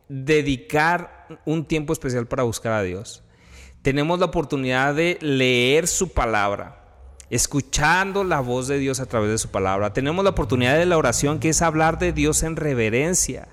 dedicar 0.08 1.40
un 1.44 1.64
tiempo 1.64 1.92
especial 1.92 2.26
para 2.26 2.44
buscar 2.44 2.72
a 2.72 2.82
Dios. 2.82 3.22
Tenemos 3.82 4.18
la 4.18 4.26
oportunidad 4.26 4.94
de 4.94 5.18
leer 5.20 5.86
su 5.86 6.12
palabra, 6.12 6.82
escuchando 7.30 8.24
la 8.24 8.40
voz 8.40 8.68
de 8.68 8.78
Dios 8.78 9.00
a 9.00 9.06
través 9.06 9.30
de 9.30 9.38
su 9.38 9.50
palabra. 9.50 9.92
Tenemos 9.92 10.24
la 10.24 10.30
oportunidad 10.30 10.76
de 10.76 10.86
la 10.86 10.98
oración, 10.98 11.38
que 11.38 11.50
es 11.50 11.62
hablar 11.62 11.98
de 11.98 12.12
Dios 12.12 12.42
en 12.42 12.56
reverencia, 12.56 13.48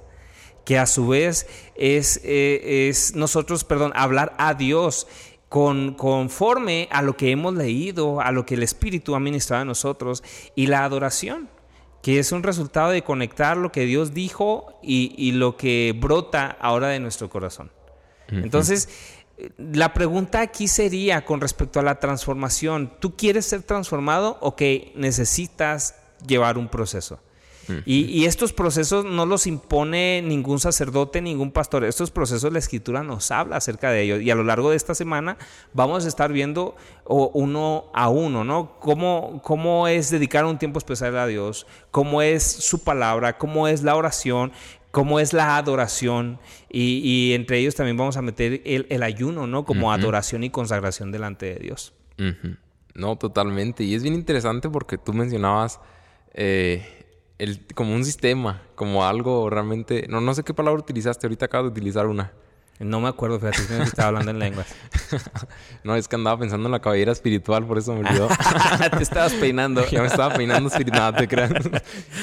que 0.66 0.80
a 0.80 0.86
su 0.86 1.08
vez 1.08 1.48
es, 1.76 2.20
eh, 2.24 2.88
es 2.89 3.16
nosotros, 3.16 3.63
perdón, 3.63 3.92
hablar 3.96 4.34
a 4.38 4.54
Dios 4.54 5.08
con, 5.50 5.94
conforme 5.94 6.88
a 6.92 7.04
lo 7.04 7.16
que 7.16 7.30
hemos 7.30 7.54
leído, 7.54 8.22
a 8.22 8.32
lo 8.32 8.46
que 8.46 8.56
el 8.56 8.63
Espíritu 8.63 9.13
ha 9.13 9.20
ministrado 9.20 9.62
a 9.62 9.66
nosotros, 9.66 10.24
y 10.56 10.66
la 10.66 10.84
adoración, 10.84 11.50
que 12.04 12.20
es 12.20 12.34
un 12.34 12.44
resultado 12.44 12.92
de 12.92 13.02
conectar 13.02 13.56
lo 13.56 13.72
que 13.72 13.86
Dios 13.86 14.13
dijo 14.13 14.78
y, 14.84 15.32
lo 15.32 15.56
que 15.56 15.96
brota 15.98 16.58
ahora 16.60 16.89
de 16.89 17.00
nuestro 17.00 17.30
corazón. 17.30 17.72
Entonces, 18.28 18.89
la 19.58 19.94
pregunta 19.94 20.42
aquí 20.42 20.68
sería 20.68 21.24
con 21.24 21.39
respecto 21.39 21.80
a 21.80 21.84
la 21.84 22.02
transformación, 22.02 22.92
¿tú 23.00 23.16
quieres 23.16 23.46
ser 23.46 23.63
transformado 23.63 24.38
o 24.42 24.58
que 24.58 24.92
necesitas 24.96 25.96
llevar 26.28 26.58
un 26.58 26.68
proceso? 26.68 27.22
Y, 27.86 28.26
estos 28.26 28.54
procesos 28.54 29.06
no 29.06 29.26
los 29.26 29.47
impone 29.47 30.21
ningún 30.21 30.60
sacerdote, 30.60 31.21
ningún 31.21 31.52
pastor. 31.52 31.84
Estos 31.84 32.12
procesos 32.12 32.52
la 32.52 32.60
escritura 32.60 33.04
nos 33.04 33.32
habla 33.32 33.58
acerca 33.58 33.91
de 33.91 34.02
ellos. 34.02 34.21
Y 34.21 34.32
a 34.32 34.36
lo 34.36 34.43
largo 34.43 34.69
de 34.69 34.76
esta 34.76 34.95
semana 34.95 35.38
vamos 35.73 36.06
a 36.06 36.08
estar 36.08 36.32
viendo 36.32 36.76
uno 37.06 37.86
a 37.93 38.10
uno, 38.10 38.43
¿no? 38.43 38.80
Cómo, 38.80 39.41
cómo 39.43 39.88
es 39.88 40.10
dedicar 40.10 40.45
un 40.45 40.58
tiempo 40.58 40.78
especial 40.78 41.17
a 41.17 41.28
Dios, 41.28 41.67
cómo 41.91 42.21
es 42.21 42.43
su 42.43 42.84
palabra, 42.84 43.38
cómo 43.38 43.67
es 43.67 43.84
la 43.84 43.95
oración, 43.95 44.52
cómo 44.91 45.19
es 45.19 45.34
la 45.34 45.58
adoración. 45.58 46.39
Y, 46.69 47.34
entre 47.34 47.60
ellos 47.60 47.76
también 47.76 47.97
vamos 47.97 48.17
a 48.17 48.21
meter 48.21 48.62
el, 48.65 49.04
ayuno, 49.04 49.47
¿no? 49.47 49.65
Como 49.65 49.91
adoración 49.91 50.43
y 50.43 50.49
consagración 50.49 51.12
delante 51.12 51.54
de 51.54 51.56
Dios. 51.56 51.93
No, 52.93 53.15
totalmente. 53.17 53.84
Y 53.84 53.95
es 53.95 54.04
bien 54.04 54.15
interesante 54.15 54.69
porque 54.69 54.97
tú 54.97 55.13
mencionabas 55.13 55.80
eh, 56.34 57.03
como 57.76 57.93
un 57.93 58.06
sistema, 58.06 58.62
como 58.76 59.06
algo 59.06 59.50
realmente... 59.50 60.06
No, 60.10 60.22
no 60.22 60.34
sé 60.34 60.43
qué 60.43 60.54
palabra 60.54 60.80
utilizaste, 60.80 61.28
ahorita 61.28 61.46
acabo 61.46 61.65
de 61.65 61.72
utilizar 61.72 62.08
una. 62.08 62.32
No 62.80 63.00
me 63.00 63.08
acuerdo, 63.08 63.39
fíjate, 63.39 63.65
que 63.67 63.84
estaba 63.84 64.08
hablando 64.10 64.32
en 64.32 64.39
lenguas. 64.39 64.67
no, 65.84 65.96
es 65.96 66.08
que 66.08 66.15
andaba 66.15 66.39
pensando 66.39 66.67
en 66.67 66.72
la 66.72 66.80
cabellera 66.80 67.12
espiritual, 67.12 67.65
por 67.65 67.78
eso 67.78 67.93
me 67.93 68.00
olvidó. 68.00 68.28
te 68.98 69.04
estabas 69.04 69.34
peinando. 69.34 69.86
ya 69.91 70.02
me 70.02 70.08
estaba 70.08 70.34
peinando 70.34 70.69
espiritual, 70.69 71.15
te 71.15 71.28
creas. 71.28 71.52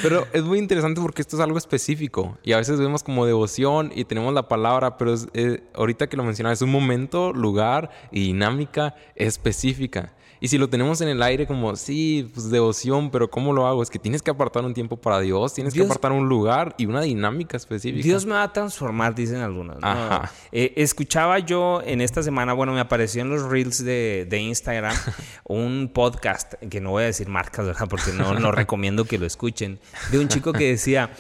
pero 0.03 0.27
es 0.33 0.43
muy 0.43 0.59
interesante 0.59 1.01
porque 1.01 1.23
esto 1.23 1.37
es 1.37 1.43
algo 1.43 1.57
específico. 1.57 2.37
Y 2.43 2.53
a 2.53 2.57
veces 2.57 2.81
vemos 2.81 3.03
como 3.03 3.27
devoción 3.27 3.93
y 3.95 4.05
tenemos 4.05 4.35
la 4.35 4.49
palabra, 4.49 4.97
pero 4.97 5.15
es, 5.15 5.29
eh, 5.35 5.63
ahorita 5.75 6.09
que 6.09 6.17
lo 6.17 6.25
mencionaba, 6.25 6.53
es 6.53 6.63
un 6.63 6.71
momento, 6.71 7.33
lugar 7.33 7.91
y 8.11 8.25
dinámica 8.25 8.97
específica. 9.15 10.15
Y 10.41 10.49
si 10.49 10.57
lo 10.57 10.71
tenemos 10.71 11.03
en 11.03 11.09
el 11.09 11.23
aire 11.23 11.47
como, 11.47 11.77
sí, 11.77 12.31
pues 12.33 12.51
devoción, 12.51 13.11
pero 13.11 13.31
¿cómo 13.31 13.53
lo 13.53 13.67
hago? 13.67 13.83
Es 13.83 13.91
que 13.91 13.99
tienes 13.99 14.23
que 14.23 14.31
apartar 14.31 14.65
un 14.65 14.73
tiempo 14.73 14.97
para 14.97 15.21
Dios, 15.21 15.53
tienes 15.53 15.75
que 15.75 15.83
apartar 15.83 16.13
un 16.13 16.31
lugar 16.31 16.75
y 16.79 16.87
una 16.87 17.03
dinámica 17.03 17.59
específica. 17.59 18.03
Dios 18.03 18.25
me 18.25 18.33
va 18.33 18.45
a 18.45 18.53
transformar, 18.53 19.15
dicen 19.15 19.41
algunos. 19.43 19.77
Ajá. 19.83 20.33
Eh, 20.51 20.73
escuchaba 20.77 21.39
yo 21.41 21.83
en 21.85 22.01
esta 22.01 22.23
semana, 22.23 22.55
bueno, 22.55 22.73
me 22.73 22.81
apareció 22.81 23.21
en 23.21 23.29
los 23.29 23.43
reels 23.43 23.85
de, 23.85 24.27
Instagram 24.31 24.97
un 25.45 25.91
podcast, 25.93 26.55
que 26.71 26.81
no 26.81 26.91
voy 26.91 27.03
a 27.03 27.07
decir 27.07 27.29
marcas, 27.29 27.67
¿verdad? 27.67 27.87
Porque 27.89 28.13
no, 28.13 28.33
no 28.33 28.51
recomiendo 28.53 29.05
que 29.05 29.19
lo 29.19 29.27
escuchen, 29.27 29.79
de 30.11 30.19
un 30.19 30.29
chico 30.29 30.53
que 30.53 30.71
decía... 30.71 31.11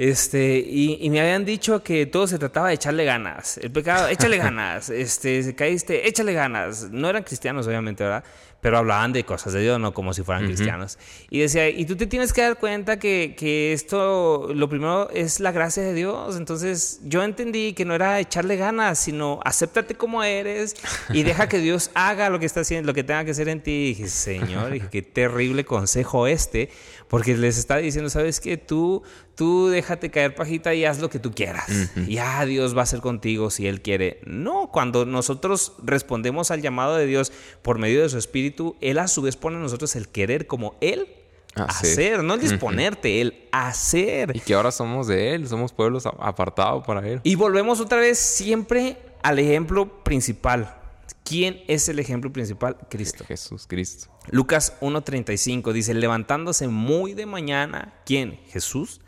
Este, 0.00 0.64
y, 0.66 1.10
me 1.10 1.20
habían 1.20 1.44
dicho 1.44 1.82
que 1.82 2.06
todo 2.06 2.26
se 2.26 2.38
trataba 2.38 2.68
de 2.68 2.74
echarle 2.74 3.04
ganas. 3.04 3.58
El 3.58 3.70
pecado, 3.70 4.08
échale 4.08 4.36
ganas. 4.38 4.88
Este, 4.88 5.54
caíste, 5.54 6.08
échale 6.08 6.32
ganas. 6.32 6.88
No 6.90 7.10
eran 7.10 7.22
cristianos, 7.22 7.66
obviamente, 7.66 8.04
¿verdad? 8.04 8.24
Pero 8.60 8.78
hablaban 8.78 9.12
de 9.12 9.24
cosas 9.24 9.52
de 9.52 9.62
Dios, 9.62 9.80
no 9.80 9.94
como 9.94 10.12
si 10.12 10.22
fueran 10.22 10.44
cristianos. 10.46 10.98
Y 11.30 11.40
decía, 11.40 11.68
y 11.68 11.84
tú 11.86 11.96
te 11.96 12.06
tienes 12.06 12.32
que 12.32 12.42
dar 12.42 12.58
cuenta 12.58 12.98
que, 12.98 13.34
que, 13.36 13.72
esto, 13.72 14.50
lo 14.54 14.68
primero 14.68 15.08
es 15.10 15.40
la 15.40 15.52
gracia 15.52 15.82
de 15.82 15.94
Dios. 15.94 16.36
Entonces 16.36 17.00
yo 17.04 17.22
entendí 17.22 17.72
que 17.72 17.84
no 17.84 17.94
era 17.94 18.20
echarle 18.20 18.56
ganas, 18.56 18.98
sino 18.98 19.40
acéptate 19.44 19.94
como 19.94 20.22
eres 20.22 20.76
y 21.10 21.22
deja 21.30 21.48
que 21.48 21.58
Dios 21.58 21.90
haga 21.94 22.28
lo 22.28 22.38
que 22.38 22.46
está 22.46 22.60
haciendo, 22.60 22.88
lo 22.88 22.94
que 22.94 23.04
tenga 23.04 23.24
que 23.24 23.30
hacer 23.30 23.48
en 23.48 23.62
ti. 23.62 23.70
Y 23.70 23.88
dije, 23.94 24.08
Señor, 24.08 24.70
dije, 24.72 24.88
qué 24.90 25.02
terrible 25.02 25.64
consejo 25.64 26.26
este, 26.26 26.70
porque 27.08 27.36
les 27.36 27.58
está 27.58 27.78
diciendo, 27.78 28.10
¿sabes 28.10 28.40
qué? 28.40 28.56
Tú, 28.56 29.02
tú 29.34 29.68
déjate 29.68 30.10
caer 30.10 30.34
pajita 30.34 30.74
y 30.74 30.84
haz 30.84 31.00
lo 31.00 31.08
que 31.08 31.18
tú 31.18 31.32
quieras. 31.32 31.88
Y 31.96 32.16
ya 32.16 32.44
Dios 32.44 32.76
va 32.76 32.82
a 32.82 32.86
ser 32.86 33.00
contigo 33.00 33.50
si 33.50 33.66
Él 33.66 33.80
quiere. 33.80 34.20
No, 34.26 34.68
cuando 34.70 35.06
nosotros 35.06 35.72
respondemos 35.82 36.50
al 36.50 36.60
llamado 36.60 36.96
de 36.96 37.06
Dios 37.06 37.32
por 37.62 37.78
medio 37.78 38.02
de 38.02 38.08
su 38.10 38.18
Espíritu, 38.18 38.49
Él 38.80 38.98
a 38.98 39.08
su 39.08 39.22
vez 39.22 39.36
pone 39.36 39.56
en 39.56 39.62
nosotros 39.62 39.96
el 39.96 40.08
querer 40.08 40.46
como 40.46 40.76
Él 40.80 41.08
hacer, 41.54 42.22
no 42.22 42.34
el 42.34 42.40
disponerte, 42.40 43.20
el 43.20 43.48
hacer. 43.52 44.32
Y 44.34 44.40
que 44.40 44.54
ahora 44.54 44.70
somos 44.70 45.06
de 45.06 45.34
Él, 45.34 45.48
somos 45.48 45.72
pueblos 45.72 46.06
apartados 46.06 46.84
para 46.86 47.06
Él. 47.06 47.20
Y 47.24 47.34
volvemos 47.34 47.80
otra 47.80 47.98
vez 47.98 48.18
siempre 48.18 48.96
al 49.22 49.38
ejemplo 49.38 50.02
principal. 50.02 50.76
¿Quién 51.24 51.62
es 51.68 51.88
el 51.88 51.98
ejemplo 51.98 52.32
principal? 52.32 52.76
Cristo. 52.88 53.24
Jesús, 53.26 53.66
Cristo. 53.68 54.08
Lucas 54.30 54.74
1.35 54.80 55.72
dice, 55.72 55.94
levantándose 55.94 56.66
muy 56.68 57.14
de 57.14 57.26
mañana, 57.26 57.94
¿quién? 58.04 58.40
Jesús 58.48 59.00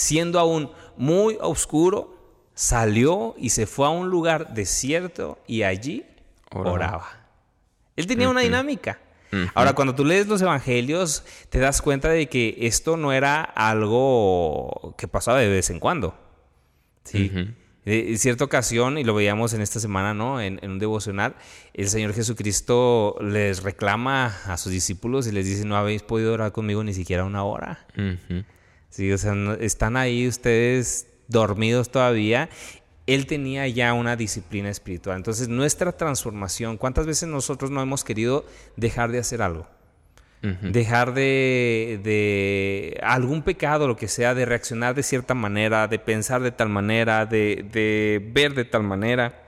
siendo 0.00 0.38
aún 0.40 0.70
muy 0.96 1.36
oscuro, 1.42 2.16
salió 2.54 3.34
y 3.36 3.50
se 3.50 3.66
fue 3.66 3.86
a 3.86 3.90
un 3.90 4.08
lugar 4.08 4.54
desierto 4.54 5.38
y 5.46 5.62
allí 5.62 6.06
oraba. 6.50 7.19
Él 7.96 8.06
tenía 8.06 8.28
una 8.28 8.40
dinámica. 8.40 8.98
Ahora, 9.54 9.74
cuando 9.74 9.94
tú 9.94 10.04
lees 10.04 10.26
los 10.26 10.42
evangelios, 10.42 11.24
te 11.50 11.58
das 11.58 11.82
cuenta 11.82 12.08
de 12.08 12.28
que 12.28 12.56
esto 12.60 12.96
no 12.96 13.12
era 13.12 13.42
algo 13.42 14.94
que 14.98 15.06
pasaba 15.06 15.38
de 15.38 15.48
vez 15.48 15.70
en 15.70 15.78
cuando. 15.78 16.18
Sí. 17.04 17.30
En 17.86 18.18
cierta 18.18 18.44
ocasión, 18.44 18.98
y 18.98 19.04
lo 19.04 19.14
veíamos 19.14 19.54
en 19.54 19.62
esta 19.62 19.80
semana, 19.80 20.14
¿no? 20.14 20.40
En, 20.40 20.60
un 20.62 20.78
devocional, 20.78 21.34
el 21.74 21.88
Señor 21.88 22.12
Jesucristo 22.12 23.16
les 23.22 23.62
reclama 23.62 24.36
a 24.46 24.56
sus 24.56 24.72
discípulos 24.72 25.26
y 25.26 25.32
les 25.32 25.46
dice, 25.46 25.64
no 25.64 25.76
habéis 25.76 26.02
podido 26.02 26.34
orar 26.34 26.52
conmigo 26.52 26.84
ni 26.84 26.92
siquiera 26.92 27.24
una 27.24 27.44
hora. 27.44 27.86
Sí, 28.90 29.10
o 29.12 29.18
sea, 29.18 29.34
están 29.60 29.96
ahí 29.96 30.26
ustedes 30.26 31.06
dormidos 31.28 31.90
todavía. 31.90 32.50
Él 33.14 33.26
tenía 33.26 33.66
ya 33.68 33.92
una 33.92 34.16
disciplina 34.16 34.70
espiritual. 34.70 35.16
Entonces, 35.16 35.48
nuestra 35.48 35.92
transformación, 35.92 36.76
¿cuántas 36.76 37.06
veces 37.06 37.28
nosotros 37.28 37.70
no 37.70 37.82
hemos 37.82 38.04
querido 38.04 38.44
dejar 38.76 39.10
de 39.12 39.18
hacer 39.18 39.42
algo? 39.42 39.66
Dejar 40.42 41.12
de, 41.12 42.00
de, 42.02 42.98
algún 43.02 43.42
pecado, 43.42 43.86
lo 43.86 43.96
que 43.96 44.08
sea, 44.08 44.34
de 44.34 44.46
reaccionar 44.46 44.94
de 44.94 45.02
cierta 45.02 45.34
manera, 45.34 45.86
de 45.86 45.98
pensar 45.98 46.40
de 46.40 46.50
tal 46.50 46.70
manera, 46.70 47.26
de, 47.26 47.66
de 47.70 48.26
ver 48.32 48.54
de 48.54 48.64
tal 48.64 48.82
manera. 48.82 49.42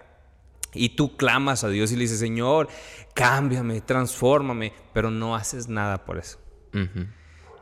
Y 0.75 0.91
tú 0.91 1.17
clamas 1.17 1.65
a 1.65 1.71
Dios 1.71 1.93
y 1.93 1.97
le 1.97 2.03
dices, 2.03 2.19
Señor, 2.19 2.69
cámbiame, 3.15 3.81
transfórmame, 3.81 4.75
pero 4.93 5.11
no 5.11 5.35
haces 5.35 5.69
nada 5.69 6.05
por 6.05 6.19
eso. 6.19 6.39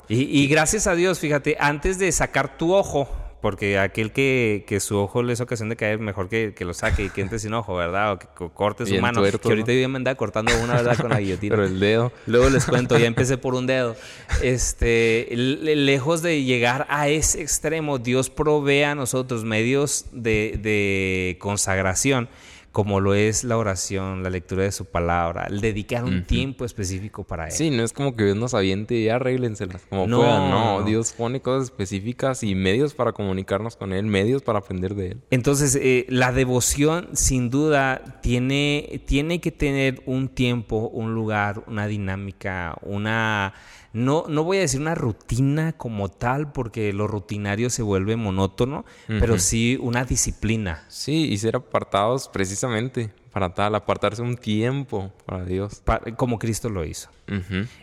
Y, 0.08 0.48
gracias 0.48 0.88
a 0.88 0.96
Dios, 0.96 1.20
fíjate, 1.20 1.56
antes 1.60 2.00
de 2.00 2.10
sacar 2.10 2.58
tu 2.58 2.74
ojo, 2.74 3.08
porque 3.40 3.79
aquel 3.79 4.12
que, 4.12 4.64
que, 4.66 4.81
su 4.81 4.98
ojo 4.98 5.22
le 5.22 5.33
es 5.33 5.40
ocasión 5.40 5.68
de 5.68 5.76
caer, 5.76 5.98
mejor 5.98 6.29
que, 6.29 6.55
que, 6.55 6.64
lo 6.64 6.74
saque 6.74 7.05
y 7.05 7.11
que 7.11 7.20
entre 7.20 7.38
sin 7.38 7.55
ojo, 7.55 7.74
¿verdad? 7.74 8.12
O 8.12 8.18
que, 8.18 8.26
corte 8.55 8.87
su 8.87 9.00
mano. 9.00 9.22
que 9.22 9.48
ahorita 9.48 9.72
yo 9.72 9.88
me 9.88 9.96
andaba 9.96 10.14
cortando 10.14 10.53
una, 10.62 10.74
¿verdad? 10.74 10.96
Con 10.98 11.11
la 11.11 11.20
guillotina. 11.20 11.57
Pero 11.57 11.66
el 11.66 11.81
dedo. 11.81 12.12
Luego 12.26 12.50
les 12.50 12.66
cuento, 12.66 12.98
ya 12.98 13.07
empecé 13.07 13.38
por 13.38 13.55
un 13.55 13.66
dedo. 13.66 13.96
Este, 14.42 15.29
lejos 15.31 16.22
de 16.22 16.42
llegar 16.42 16.87
a 16.88 17.09
ese 17.09 17.40
extremo, 17.40 17.98
Dios 17.98 18.31
provee 18.31 18.83
a 18.83 18.94
nosotros 18.94 19.44
medios 19.44 20.07
de, 20.12 20.59
de 20.62 21.37
consagración 21.40 22.29
como 22.72 23.00
lo 23.00 23.14
es 23.14 23.42
la 23.42 23.56
oración, 23.56 24.22
la 24.22 24.30
lectura 24.30 24.62
de 24.62 24.72
su 24.72 24.85
palabra, 24.85 25.46
el 25.50 25.61
dedicar 25.61 26.04
un 26.04 26.24
tiempo 26.24 26.64
específico 26.64 27.24
para 27.24 27.46
él. 27.46 27.52
Sí, 27.52 27.70
no 27.70 27.83
es 27.83 27.92
como 27.92 28.14
que 28.14 28.24
Dios 28.24 28.37
nos 28.37 28.54
aviente 28.54 28.94
y 28.94 29.09
arréglenselas 29.09 29.83
como 29.88 30.06
no, 30.06 30.18
puedan. 30.18 30.50
No, 30.50 30.83
Dios 30.85 31.12
pone 31.12 31.40
cosas 31.40 31.64
específicas 31.64 32.44
y 32.44 32.54
medios 32.54 32.94
para 32.94 33.12
comunicarnos 33.12 33.76
con 33.76 33.92
Él, 33.92 34.06
medios 34.06 34.42
para 34.42 34.61
aprender 34.61 34.94
de 34.94 35.12
Él. 35.12 35.20
Entonces, 35.30 35.76
eh, 35.80 36.06
la 36.09 36.33
devoción, 36.33 37.09
sin 37.12 37.50
duda, 37.50 38.20
tiene, 38.22 39.02
tiene 39.06 39.40
que 39.40 39.50
tener 39.50 40.02
un 40.06 40.28
tiempo, 40.28 40.88
un 40.92 41.14
lugar, 41.14 41.64
una 41.66 41.87
dinámica, 41.87 42.76
una 42.83 43.52
no, 43.92 44.24
no 44.29 44.44
voy 44.44 44.59
a 44.59 44.61
decir 44.61 44.81
una 44.81 44.94
rutina 44.94 45.72
como 45.72 46.09
tal, 46.09 46.53
porque 46.53 46.92
lo 46.92 47.07
rutinario 47.07 47.70
se 47.70 47.83
vuelve 47.83 48.16
monótono, 48.16 48.85
pero 49.07 49.38
sí 49.38 49.79
una 49.81 50.05
disciplina. 50.05 50.85
Sí, 50.88 51.29
y 51.29 51.38
ser 51.38 51.57
apartados 51.57 52.29
precisamente 52.29 53.11
para 53.33 53.55
tal, 53.55 53.74
apartarse 53.74 54.22
un 54.22 54.37
tiempo 54.37 55.12
para 55.26 55.44
Dios. 55.44 55.83
como 56.16 56.38
Cristo 56.38 56.68
lo 56.68 56.85
hizo. 56.85 57.11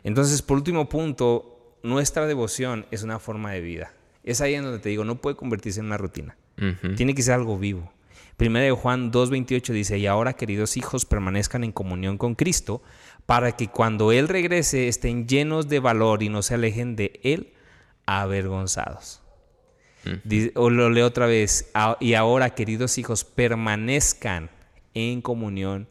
Entonces, 0.03 0.41
por 0.41 0.57
último 0.57 0.87
punto, 0.89 1.75
nuestra 1.83 2.25
devoción 2.25 2.85
es 2.91 3.03
una 3.03 3.19
forma 3.19 3.51
de 3.51 3.61
vida. 3.61 3.93
Es 4.23 4.41
ahí 4.41 4.55
en 4.55 4.63
donde 4.63 4.79
te 4.79 4.89
digo, 4.89 5.03
no 5.05 5.15
puede 5.15 5.35
convertirse 5.35 5.79
en 5.79 5.87
una 5.87 5.97
rutina. 5.97 6.37
Tiene 6.95 7.15
que 7.15 7.21
ser 7.21 7.33
algo 7.33 7.57
vivo. 7.57 7.91
Primera 8.37 8.65
de 8.65 8.71
Juan 8.71 9.11
2.28 9.11 9.73
dice, 9.73 9.97
y 9.97 10.05
ahora 10.05 10.33
queridos 10.33 10.77
hijos 10.77 11.05
permanezcan 11.05 11.63
en 11.63 11.71
comunión 11.71 12.19
con 12.19 12.35
Cristo, 12.35 12.83
para 13.27 13.51
que 13.51 13.67
cuando 13.67 14.11
Él 14.11 14.27
regrese 14.27 14.87
estén 14.87 15.27
llenos 15.27 15.67
de 15.67 15.79
valor 15.79 16.23
y 16.23 16.29
no 16.29 16.41
se 16.41 16.55
alejen 16.55 16.95
de 16.95 17.19
Él 17.23 17.53
avergonzados. 18.07 19.21
o 20.55 20.69
lo 20.69 20.89
leo 20.89 21.05
otra 21.05 21.25
vez, 21.27 21.69
y 21.99 22.13
ahora 22.13 22.55
queridos 22.55 22.97
hijos 22.97 23.25
permanezcan 23.25 24.49
en 24.93 25.21
comunión 25.21 25.89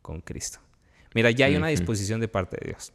con 0.00 0.22
Cristo. 0.22 0.58
Mira, 1.14 1.30
ya 1.30 1.46
hay 1.46 1.56
una 1.56 1.68
disposición 1.68 2.20
de 2.20 2.28
parte 2.28 2.56
de 2.58 2.68
Dios. 2.70 2.92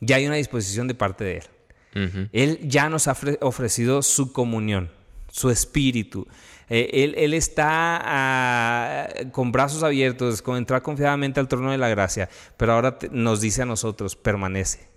Ya 0.00 0.16
hay 0.16 0.26
una 0.26 0.36
disposición 0.36 0.86
de 0.86 0.94
parte 0.94 1.24
de 1.24 1.38
Él. 1.38 2.28
Él 2.32 2.58
ya 2.62 2.90
nos 2.90 3.08
ha 3.08 3.16
ofrecido 3.40 4.02
su 4.02 4.32
comunión, 4.32 4.90
su 5.34 5.50
espíritu. 5.50 6.28
Eh, 6.70 7.12
él, 7.16 7.34
está 7.34 8.00
ah, 8.02 9.08
con 9.32 9.50
brazos 9.50 9.82
abiertos, 9.82 10.40
con 10.42 10.56
entrar 10.56 10.80
confiadamente 10.80 11.40
al 11.40 11.48
trono 11.48 11.72
de 11.72 11.78
la 11.78 11.88
gracia, 11.88 12.28
pero 12.56 12.72
ahora 12.72 12.98
nos 13.10 13.40
dice 13.40 13.62
a 13.62 13.64
nosotros, 13.66 14.14
permanece. 14.14 14.88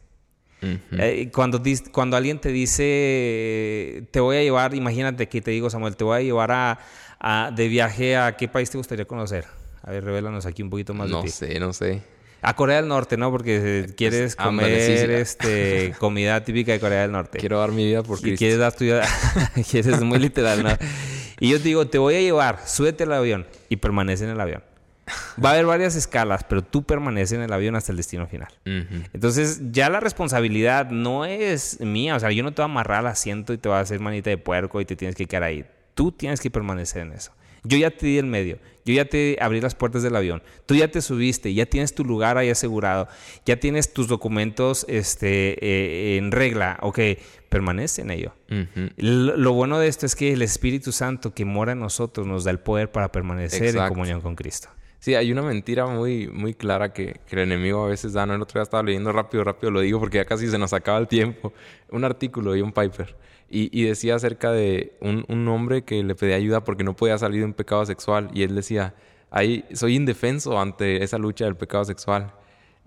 Eh, 0.61 1.29
cuando, 1.33 1.61
cuando 1.91 2.17
alguien 2.17 2.39
te 2.39 2.49
dice, 2.49 4.07
te 4.11 4.19
voy 4.19 4.37
a 4.37 4.43
llevar, 4.43 4.75
imagínate 4.75 5.27
que 5.27 5.41
te 5.41 5.51
digo, 5.51 5.69
Samuel, 5.69 5.95
te 5.95 6.03
voy 6.03 6.17
a 6.17 6.21
llevar 6.21 6.51
a, 7.19 7.51
de 7.51 7.67
viaje 7.67 8.15
a 8.15 8.37
qué 8.37 8.47
país 8.47 8.69
te 8.69 8.77
gustaría 8.77 9.05
conocer. 9.05 9.45
A 9.81 9.91
ver, 9.91 10.03
revélanos 10.03 10.45
aquí 10.45 10.61
un 10.61 10.69
poquito 10.69 10.93
más 10.93 11.09
no 11.09 11.17
de 11.17 11.23
ti. 11.23 11.29
No 11.29 11.33
sé, 11.33 11.59
no 11.59 11.73
sé. 11.73 12.03
A 12.41 12.55
Corea 12.55 12.77
del 12.77 12.87
Norte, 12.87 13.17
¿no? 13.17 13.31
Porque 13.31 13.83
pues, 13.85 13.95
quieres 13.95 14.35
comer 14.35 14.71
este 15.11 15.93
comida 15.99 16.43
típica 16.43 16.71
de 16.71 16.79
Corea 16.79 17.01
del 17.01 17.11
Norte. 17.11 17.39
Quiero 17.39 17.59
dar 17.59 17.71
mi 17.71 17.85
vida 17.85 18.03
por 18.03 18.19
Cristo. 18.19 18.35
Y 18.35 18.37
quieres 18.37 18.59
dar 18.59 18.73
tu 18.73 18.85
vida. 18.85 19.03
quieres 19.69 20.01
muy 20.01 20.19
literal, 20.19 20.63
¿no? 20.63 20.69
Y 21.39 21.49
yo 21.49 21.57
te 21.57 21.65
digo, 21.65 21.87
te 21.87 21.97
voy 21.97 22.15
a 22.15 22.21
llevar, 22.21 22.59
súbete 22.65 23.03
al 23.03 23.13
avión 23.13 23.47
y 23.69 23.77
permanece 23.77 24.23
en 24.23 24.31
el 24.31 24.39
avión. 24.39 24.63
Va 25.43 25.49
a 25.49 25.53
haber 25.53 25.65
varias 25.65 25.95
escalas, 25.95 26.43
pero 26.43 26.63
tú 26.63 26.83
permaneces 26.83 27.37
en 27.37 27.43
el 27.43 27.53
avión 27.53 27.75
hasta 27.75 27.91
el 27.91 27.97
destino 27.97 28.27
final. 28.27 28.49
Entonces, 28.65 29.61
ya 29.71 29.89
la 29.89 29.99
responsabilidad 29.99 30.89
no 30.89 31.25
es 31.25 31.79
mía. 31.79 32.15
O 32.15 32.19
sea, 32.19 32.31
yo 32.31 32.43
no 32.43 32.51
te 32.51 32.61
voy 32.61 32.69
a 32.69 32.71
amarrar 32.71 32.99
al 32.99 33.07
asiento 33.07 33.53
y 33.53 33.57
te 33.57 33.69
voy 33.69 33.77
a 33.77 33.81
hacer 33.81 33.99
manita 33.99 34.29
de 34.29 34.37
puerco 34.37 34.81
y 34.81 34.85
te 34.85 34.95
tienes 34.95 35.15
que 35.15 35.25
quedar 35.25 35.43
ahí. 35.43 35.65
Tú 35.93 36.11
tienes 36.11 36.41
que 36.41 36.51
permanecer 36.51 37.03
en 37.03 37.13
eso. 37.13 37.31
Yo 37.63 37.77
ya 37.77 37.91
te 37.91 38.05
di 38.05 38.17
el 38.17 38.25
medio, 38.25 38.59
yo 38.87 38.93
ya 38.93 39.05
te 39.05 39.37
abrí 39.41 39.59
las 39.59 39.75
puertas 39.75 40.01
del 40.01 40.15
avión, 40.15 40.41
tú 40.65 40.73
ya 40.75 40.89
te 40.89 41.01
subiste, 41.01 41.53
ya 41.53 41.65
tienes 41.65 41.93
tu 41.93 42.05
lugar 42.05 42.37
ahí 42.37 42.49
asegurado, 42.49 43.09
ya 43.45 43.59
tienes 43.59 43.91
tus 43.91 44.07
documentos 44.07 44.85
este, 44.87 45.57
eh, 45.61 46.17
en 46.17 46.31
regla, 46.31 46.79
ok, 46.81 46.99
permanece 47.49 48.01
en 48.01 48.11
ello. 48.11 48.33
lo, 48.95 49.51
bueno 49.51 49.77
de 49.77 49.87
esto 49.87 50.05
es 50.05 50.15
que 50.15 50.31
el 50.31 50.41
Espíritu 50.41 50.93
Santo 50.93 51.33
que 51.33 51.43
mora 51.43 51.73
en 51.73 51.79
nosotros 51.79 52.25
nos 52.25 52.45
da 52.45 52.51
el 52.51 52.59
poder 52.59 52.89
para 52.89 53.11
permanecer 53.11 53.75
en 53.75 53.87
comunión 53.89 54.21
con 54.21 54.35
Cristo. 54.35 54.69
Sí, 54.99 55.15
hay 55.15 55.31
una 55.31 55.41
mentira 55.41 55.85
muy, 55.85 56.27
muy 56.27 56.53
clara 56.53 56.93
que, 56.93 57.19
el 57.29 57.39
enemigo 57.39 57.85
a 57.85 57.89
veces 57.89 58.13
da. 58.13 58.25
No, 58.25 58.35
el 58.35 58.41
otro 58.41 58.59
día 58.59 58.63
estaba 58.63 58.83
leyendo 58.83 59.11
rápido, 59.11 59.43
rápido, 59.43 59.69
lo 59.69 59.81
digo 59.81 59.99
porque 59.99 60.17
ya 60.17 60.25
casi 60.25 60.47
se 60.47 60.57
nos 60.57 60.73
acaba 60.73 60.97
el 60.97 61.07
tiempo. 61.07 61.53
Un 61.91 62.03
artículo 62.03 62.53
de 62.53 62.63
un 62.63 62.71
Piper 62.71 63.15
y, 63.49 63.83
decía 63.83 64.15
acerca 64.15 64.51
de 64.51 64.97
un, 64.99 65.47
hombre 65.47 65.83
que 65.83 66.03
le 66.03 66.15
pedía 66.15 66.35
ayuda 66.35 66.63
porque 66.63 66.83
no 66.83 66.95
podía 66.95 67.17
salir 67.17 67.39
de 67.39 67.45
un 67.45 67.53
pecado 67.53 67.85
sexual. 67.85 68.29
Y 68.33 68.43
él 68.43 68.55
decía, 68.55 68.93
ahí 69.31 69.63
soy 69.73 69.95
indefenso 69.95 70.59
ante 70.59 71.03
esa 71.03 71.17
lucha 71.17 71.45
del 71.45 71.55
pecado 71.55 71.85
sexual. 71.85 72.33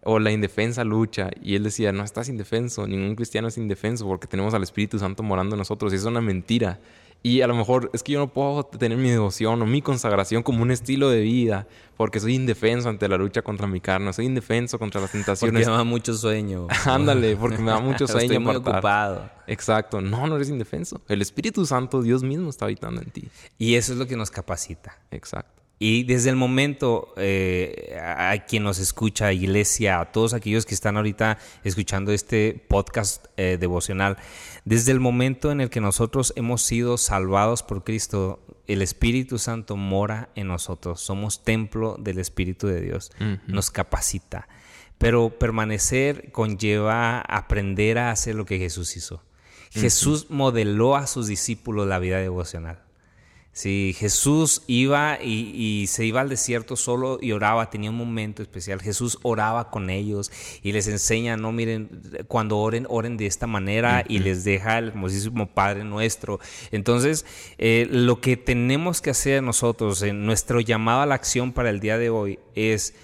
O 0.02 0.18
la 0.18 0.30
indefensa 0.30 0.84
lucha. 0.84 1.30
Y 1.42 1.54
él 1.54 1.62
decía, 1.62 1.92
no 1.92 2.04
estás 2.04 2.28
indefenso. 2.28 2.86
Ningún 2.86 3.16
cristiano 3.16 3.48
es 3.48 3.56
indefenso 3.56 4.06
porque 4.06 4.26
tenemos 4.26 4.52
al 4.52 4.62
Espíritu 4.62 4.98
Santo 4.98 5.22
morando 5.22 5.54
en 5.56 5.58
nosotros. 5.58 5.92
Y 5.92 5.96
es 5.96 6.04
una 6.04 6.20
mentira. 6.20 6.78
Y 7.22 7.42
a 7.42 7.46
lo 7.46 7.54
mejor 7.54 7.90
es 7.92 8.02
que 8.02 8.12
yo 8.12 8.18
no 8.18 8.32
puedo 8.32 8.64
tener 8.64 8.96
mi 8.96 9.10
devoción 9.10 9.60
o 9.60 9.66
mi 9.66 9.82
consagración 9.82 10.42
como 10.42 10.62
un 10.62 10.70
estilo 10.70 11.10
de 11.10 11.20
vida 11.20 11.66
porque 11.96 12.18
soy 12.18 12.34
indefenso 12.34 12.88
ante 12.88 13.08
la 13.08 13.18
lucha 13.18 13.42
contra 13.42 13.66
mi 13.66 13.78
carne, 13.78 14.10
soy 14.14 14.24
indefenso 14.24 14.78
contra 14.78 15.02
las 15.02 15.12
tentaciones. 15.12 15.52
Porque 15.52 15.70
me 15.70 15.76
da 15.76 15.84
mucho 15.84 16.14
sueño. 16.14 16.66
Ándale, 16.86 17.36
porque 17.36 17.58
me 17.58 17.70
da 17.70 17.78
mucho 17.78 18.06
sueño. 18.08 18.22
Estoy 18.22 18.38
muy 18.38 18.56
ocupado. 18.56 19.28
Exacto. 19.46 20.00
No, 20.00 20.26
no 20.26 20.36
eres 20.36 20.48
indefenso. 20.48 21.02
El 21.08 21.20
Espíritu 21.20 21.66
Santo, 21.66 22.00
Dios 22.00 22.22
mismo, 22.22 22.48
está 22.48 22.64
habitando 22.64 23.02
en 23.02 23.10
ti. 23.10 23.28
Y 23.58 23.74
eso 23.74 23.92
es 23.92 23.98
lo 23.98 24.06
que 24.06 24.16
nos 24.16 24.30
capacita. 24.30 24.98
Exacto. 25.10 25.59
Y 25.82 26.04
desde 26.04 26.28
el 26.28 26.36
momento 26.36 27.14
eh, 27.16 27.98
a 27.98 28.36
quien 28.46 28.64
nos 28.64 28.78
escucha, 28.78 29.32
iglesia, 29.32 29.98
a 29.98 30.12
todos 30.12 30.34
aquellos 30.34 30.66
que 30.66 30.74
están 30.74 30.98
ahorita 30.98 31.38
escuchando 31.64 32.12
este 32.12 32.66
podcast 32.68 33.24
eh, 33.38 33.56
devocional, 33.58 34.18
desde 34.66 34.92
el 34.92 35.00
momento 35.00 35.50
en 35.50 35.62
el 35.62 35.70
que 35.70 35.80
nosotros 35.80 36.34
hemos 36.36 36.60
sido 36.60 36.98
salvados 36.98 37.62
por 37.62 37.82
Cristo, 37.82 38.40
el 38.66 38.82
Espíritu 38.82 39.38
Santo 39.38 39.78
mora 39.78 40.28
en 40.34 40.48
nosotros. 40.48 41.00
Somos 41.00 41.44
templo 41.44 41.96
del 41.98 42.18
Espíritu 42.18 42.66
de 42.66 42.82
Dios. 42.82 43.10
Nos 43.46 43.70
capacita. 43.70 44.48
Pero 44.98 45.38
permanecer 45.38 46.30
conlleva 46.30 47.22
aprender 47.22 47.96
a 47.96 48.10
hacer 48.10 48.34
lo 48.34 48.44
que 48.44 48.58
Jesús 48.58 48.98
hizo. 48.98 49.22
Jesús 49.70 50.26
modeló 50.28 50.94
a 50.94 51.06
sus 51.06 51.26
discípulos 51.26 51.88
la 51.88 51.98
vida 51.98 52.18
devocional. 52.18 52.89
Sí, 53.52 53.96
Jesús 53.98 54.62
iba 54.68 55.18
y, 55.20 55.86
se 55.88 56.04
iba 56.04 56.20
al 56.20 56.28
desierto 56.28 56.76
solo 56.76 57.18
y 57.20 57.32
oraba, 57.32 57.68
tenía 57.68 57.90
un 57.90 57.96
momento 57.96 58.42
especial. 58.42 58.80
Jesús 58.80 59.18
oraba 59.22 59.70
con 59.70 59.90
ellos 59.90 60.30
y 60.62 60.70
les 60.70 60.86
enseña, 60.86 61.36
no 61.36 61.50
miren, 61.50 62.00
cuando 62.28 62.58
oren, 62.58 62.86
oren 62.88 63.16
de 63.16 63.26
esta 63.26 63.48
manera 63.48 64.04
y 64.08 64.20
les 64.20 64.44
deja 64.44 64.78
el 64.78 64.88
hermosísimo 64.88 65.48
Padre 65.48 65.82
nuestro. 65.82 66.38
Entonces, 66.70 67.26
eh, 67.58 67.88
lo 67.90 68.20
que 68.20 68.36
tenemos 68.36 69.00
que 69.00 69.10
hacer 69.10 69.42
nosotros 69.42 70.00
en 70.02 70.24
nuestro 70.24 70.60
llamado 70.60 71.02
a 71.02 71.06
la 71.06 71.16
acción 71.16 71.52
para 71.52 71.70
el 71.70 71.80
día 71.80 71.98
de 71.98 72.08
hoy 72.08 72.38
es, 72.54 72.94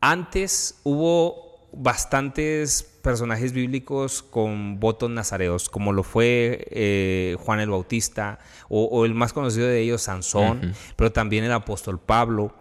antes 0.00 0.80
hubo 0.84 1.68
bastantes 1.72 2.95
personajes 3.06 3.52
bíblicos 3.52 4.20
con 4.20 4.80
votos 4.80 5.08
nazareos, 5.08 5.68
como 5.68 5.92
lo 5.92 6.02
fue 6.02 6.66
eh, 6.72 7.36
Juan 7.38 7.60
el 7.60 7.70
Bautista, 7.70 8.40
o, 8.68 9.04
el 9.04 9.14
más 9.14 9.32
conocido 9.32 9.68
de 9.68 9.80
ellos, 9.80 10.02
Sansón, 10.02 10.74
pero 10.96 11.12
también 11.12 11.44
el 11.44 11.52
apóstol 11.52 12.00
Pablo. 12.00 12.52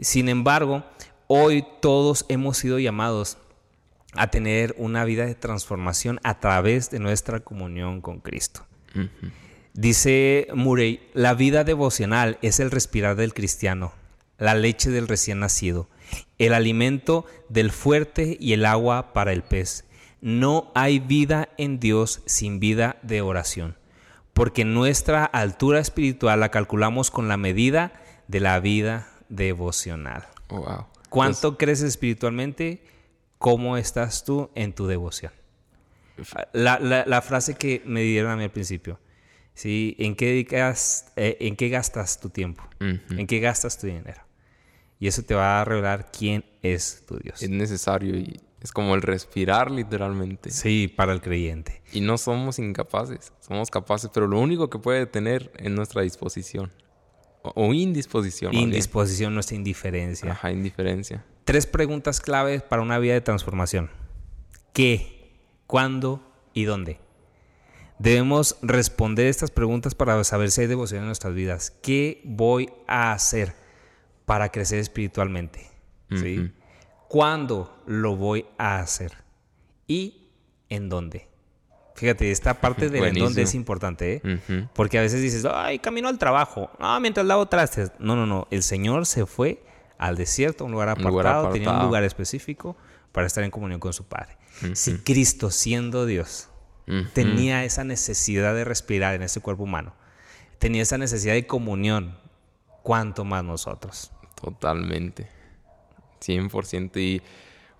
Sin 0.00 0.28
embargo, 0.28 0.82
hoy 1.28 1.64
todos 1.80 2.26
hemos 2.28 2.58
sido 2.58 2.80
llamados 2.80 3.38
a 4.14 4.32
tener 4.32 4.74
una 4.78 5.04
vida 5.04 5.26
de 5.26 5.36
transformación 5.36 6.18
a 6.24 6.40
través 6.40 6.90
de 6.90 6.98
nuestra 6.98 7.38
comunión 7.38 8.00
con 8.00 8.18
Cristo. 8.18 8.66
Dice 9.74 10.48
Murray, 10.56 11.08
la 11.14 11.34
vida 11.34 11.62
devocional 11.62 12.38
es 12.42 12.58
el 12.58 12.72
respirar 12.72 13.14
del 13.14 13.32
cristiano, 13.32 13.92
la 14.38 14.56
leche 14.56 14.90
del 14.90 15.06
recién 15.06 15.38
nacido, 15.38 15.88
el 16.38 16.54
alimento 16.54 17.26
del 17.48 17.70
fuerte 17.70 18.36
y 18.40 18.52
el 18.52 18.64
agua 18.66 19.12
para 19.12 19.32
el 19.32 19.42
pez. 19.42 19.84
No 20.20 20.72
hay 20.74 21.00
vida 21.00 21.50
en 21.58 21.80
Dios 21.80 22.22
sin 22.26 22.58
vida 22.58 22.96
de 23.02 23.20
oración, 23.20 23.76
porque 24.32 24.64
nuestra 24.64 25.24
altura 25.24 25.80
espiritual 25.80 26.40
la 26.40 26.50
calculamos 26.50 27.10
con 27.10 27.28
la 27.28 27.36
medida 27.36 27.92
de 28.28 28.40
la 28.40 28.58
vida 28.60 29.08
devocional. 29.28 30.26
Oh, 30.48 30.86
¿Cuánto 31.10 31.58
crees 31.58 31.82
espiritualmente? 31.82 32.82
¿Cómo 33.38 33.76
estás 33.76 34.24
tú 34.24 34.50
en 34.54 34.72
tu 34.72 34.86
devoción? 34.86 35.32
La, 36.52 37.22
frase 37.22 37.54
que 37.54 37.82
me 37.84 38.02
dieron 38.02 38.30
a 38.32 38.36
mí 38.36 38.44
al 38.44 38.50
principio. 38.50 38.98
¿sí? 39.54 39.96
¿En, 39.98 40.16
qué 40.16 40.26
dedicas, 40.26 41.12
eh, 41.16 41.36
¿En 41.40 41.56
qué 41.56 41.68
gastas 41.68 42.20
tu 42.20 42.30
tiempo? 42.30 42.64
¿En 42.80 43.26
qué 43.26 43.40
gastas 43.40 43.78
tu 43.78 43.86
dinero? 43.86 44.22
Y 45.04 45.08
eso 45.08 45.22
te 45.22 45.34
va 45.34 45.60
a 45.60 45.64
revelar 45.66 46.10
quién 46.10 46.46
es 46.62 47.04
tu 47.06 47.18
Dios. 47.18 47.42
Es 47.42 47.50
necesario 47.50 48.16
y 48.16 48.40
es 48.62 48.72
como 48.72 48.94
el 48.94 49.02
respirar 49.02 49.70
literalmente. 49.70 50.48
Sí, 50.48 50.88
para 50.88 51.12
el 51.12 51.20
creyente. 51.20 51.82
Y 51.92 52.00
no 52.00 52.16
somos 52.16 52.58
incapaces, 52.58 53.30
somos 53.40 53.70
capaces, 53.70 54.10
pero 54.14 54.26
lo 54.26 54.40
único 54.40 54.70
que 54.70 54.78
puede 54.78 55.04
tener 55.04 55.52
es 55.58 55.70
nuestra 55.70 56.00
disposición. 56.00 56.72
O, 57.42 57.74
indisposición. 57.74 58.54
Indisposición, 58.54 59.34
nuestra 59.34 59.56
indiferencia. 59.56 60.32
Ajá, 60.32 60.50
indiferencia. 60.50 61.22
Tres 61.44 61.66
preguntas 61.66 62.22
claves 62.22 62.62
para 62.62 62.80
una 62.80 62.98
vida 62.98 63.12
de 63.12 63.20
transformación. 63.20 63.90
¿Qué? 64.72 65.34
¿Cuándo? 65.66 66.22
¿Y 66.54 66.64
dónde? 66.64 66.98
Debemos 67.98 68.56
responder 68.62 69.26
estas 69.26 69.50
preguntas 69.50 69.94
para 69.94 70.24
saber 70.24 70.50
si 70.50 70.62
hay 70.62 70.66
devoción 70.66 71.00
en 71.00 71.06
nuestras 71.08 71.34
vidas. 71.34 71.74
¿Qué 71.82 72.22
voy 72.24 72.70
a 72.86 73.12
hacer? 73.12 73.63
Para 74.24 74.50
crecer 74.50 74.78
espiritualmente. 74.78 75.66
¿sí? 76.10 76.52
¿Cuándo 77.08 77.82
lo 77.86 78.16
voy 78.16 78.46
a 78.58 78.80
hacer? 78.80 79.12
¿Y 79.86 80.30
en 80.68 80.88
dónde? 80.88 81.28
Fíjate, 81.94 82.32
esta 82.32 82.60
parte 82.60 82.90
del 82.90 83.04
en 83.04 83.14
dónde 83.14 83.42
es 83.42 83.54
importante, 83.54 84.20
¿eh? 84.24 84.68
Porque 84.74 84.98
a 84.98 85.02
veces 85.02 85.22
dices, 85.22 85.46
ay, 85.48 85.78
camino 85.78 86.08
al 86.08 86.18
trabajo. 86.18 86.70
Ah, 86.80 86.98
mientras 87.00 87.24
lavo 87.24 87.46
trastes. 87.46 87.92
No, 88.00 88.16
no, 88.16 88.26
no. 88.26 88.48
El 88.50 88.64
Señor 88.64 89.06
se 89.06 89.26
fue 89.26 89.62
al 89.96 90.16
desierto, 90.16 90.64
un 90.64 90.72
lugar 90.72 90.88
apartado, 90.88 91.50
tenía 91.50 91.70
un 91.70 91.84
lugar 91.84 92.02
específico 92.02 92.76
para 93.12 93.28
estar 93.28 93.44
en 93.44 93.52
comunión 93.52 93.78
con 93.78 93.92
su 93.92 94.04
Padre. 94.04 94.36
Si 94.72 94.98
Cristo, 94.98 95.50
siendo 95.52 96.04
Dios, 96.04 96.48
tenía 97.12 97.64
esa 97.64 97.84
necesidad 97.84 98.54
de 98.54 98.64
respirar 98.64 99.14
en 99.14 99.22
ese 99.22 99.40
cuerpo 99.40 99.62
humano, 99.62 99.94
tenía 100.58 100.82
esa 100.82 100.98
necesidad 100.98 101.34
de 101.34 101.46
comunión 101.46 102.18
cuánto 102.84 103.24
más 103.24 103.42
nosotros. 103.42 104.12
Totalmente. 104.40 105.26
100%. 106.20 106.96
Y 107.00 107.22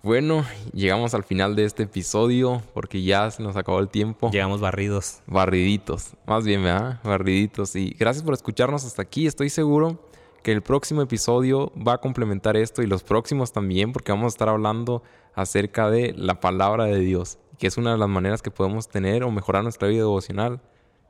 bueno, 0.03 0.43
llegamos 0.73 1.13
al 1.13 1.23
final 1.23 1.55
de 1.55 1.63
este 1.63 1.83
episodio 1.83 2.61
porque 2.73 3.01
ya 3.01 3.31
se 3.31 3.41
nos 3.41 3.55
acabó 3.55 3.79
el 3.79 3.87
tiempo. 3.87 4.29
Llegamos 4.31 4.59
barridos. 4.59 5.21
Barriditos. 5.27 6.13
Más 6.27 6.43
bien, 6.43 6.63
¿verdad? 6.63 6.99
Barriditos. 7.03 7.75
Y 7.77 7.91
gracias 7.97 8.25
por 8.25 8.33
escucharnos 8.33 8.83
hasta 8.83 9.03
aquí. 9.03 9.25
Estoy 9.27 9.49
seguro 9.49 10.09
que 10.43 10.51
el 10.51 10.61
próximo 10.61 11.01
episodio 11.01 11.71
va 11.75 11.93
a 11.93 11.97
complementar 11.99 12.57
esto 12.57 12.83
y 12.83 12.87
los 12.87 13.03
próximos 13.03 13.51
también 13.51 13.93
porque 13.93 14.11
vamos 14.11 14.25
a 14.25 14.35
estar 14.35 14.49
hablando 14.49 15.01
acerca 15.33 15.89
de 15.89 16.13
la 16.13 16.39
palabra 16.39 16.85
de 16.85 16.99
Dios, 16.99 17.39
que 17.57 17.67
es 17.67 17.77
una 17.77 17.93
de 17.93 17.97
las 17.97 18.09
maneras 18.09 18.41
que 18.41 18.51
podemos 18.51 18.87
tener 18.87 19.23
o 19.23 19.31
mejorar 19.31 19.63
nuestra 19.63 19.87
vida 19.87 20.01
devocional. 20.01 20.61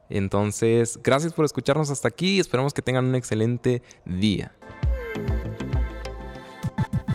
Entonces, 0.10 1.00
gracias 1.04 1.34
por 1.34 1.46
escucharnos 1.46 1.90
hasta 1.90 2.08
aquí. 2.08 2.40
Esperamos 2.40 2.74
que 2.74 2.82
tengan 2.82 3.06
un 3.06 3.16
excelente 3.16 3.82
día. 4.06 4.52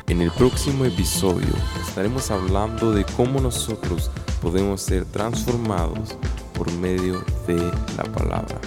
En 0.06 0.20
el 0.20 0.30
próximo 0.32 0.84
episodio 0.84 1.54
estaremos 1.86 2.32
hablando 2.32 2.90
de 2.90 3.04
cómo 3.16 3.40
nosotros 3.40 4.10
podemos 4.42 4.80
ser 4.82 5.04
transformados 5.04 6.16
por 6.52 6.72
medio 6.72 7.24
de 7.46 7.56
la 7.96 8.02
palabra. 8.12 8.60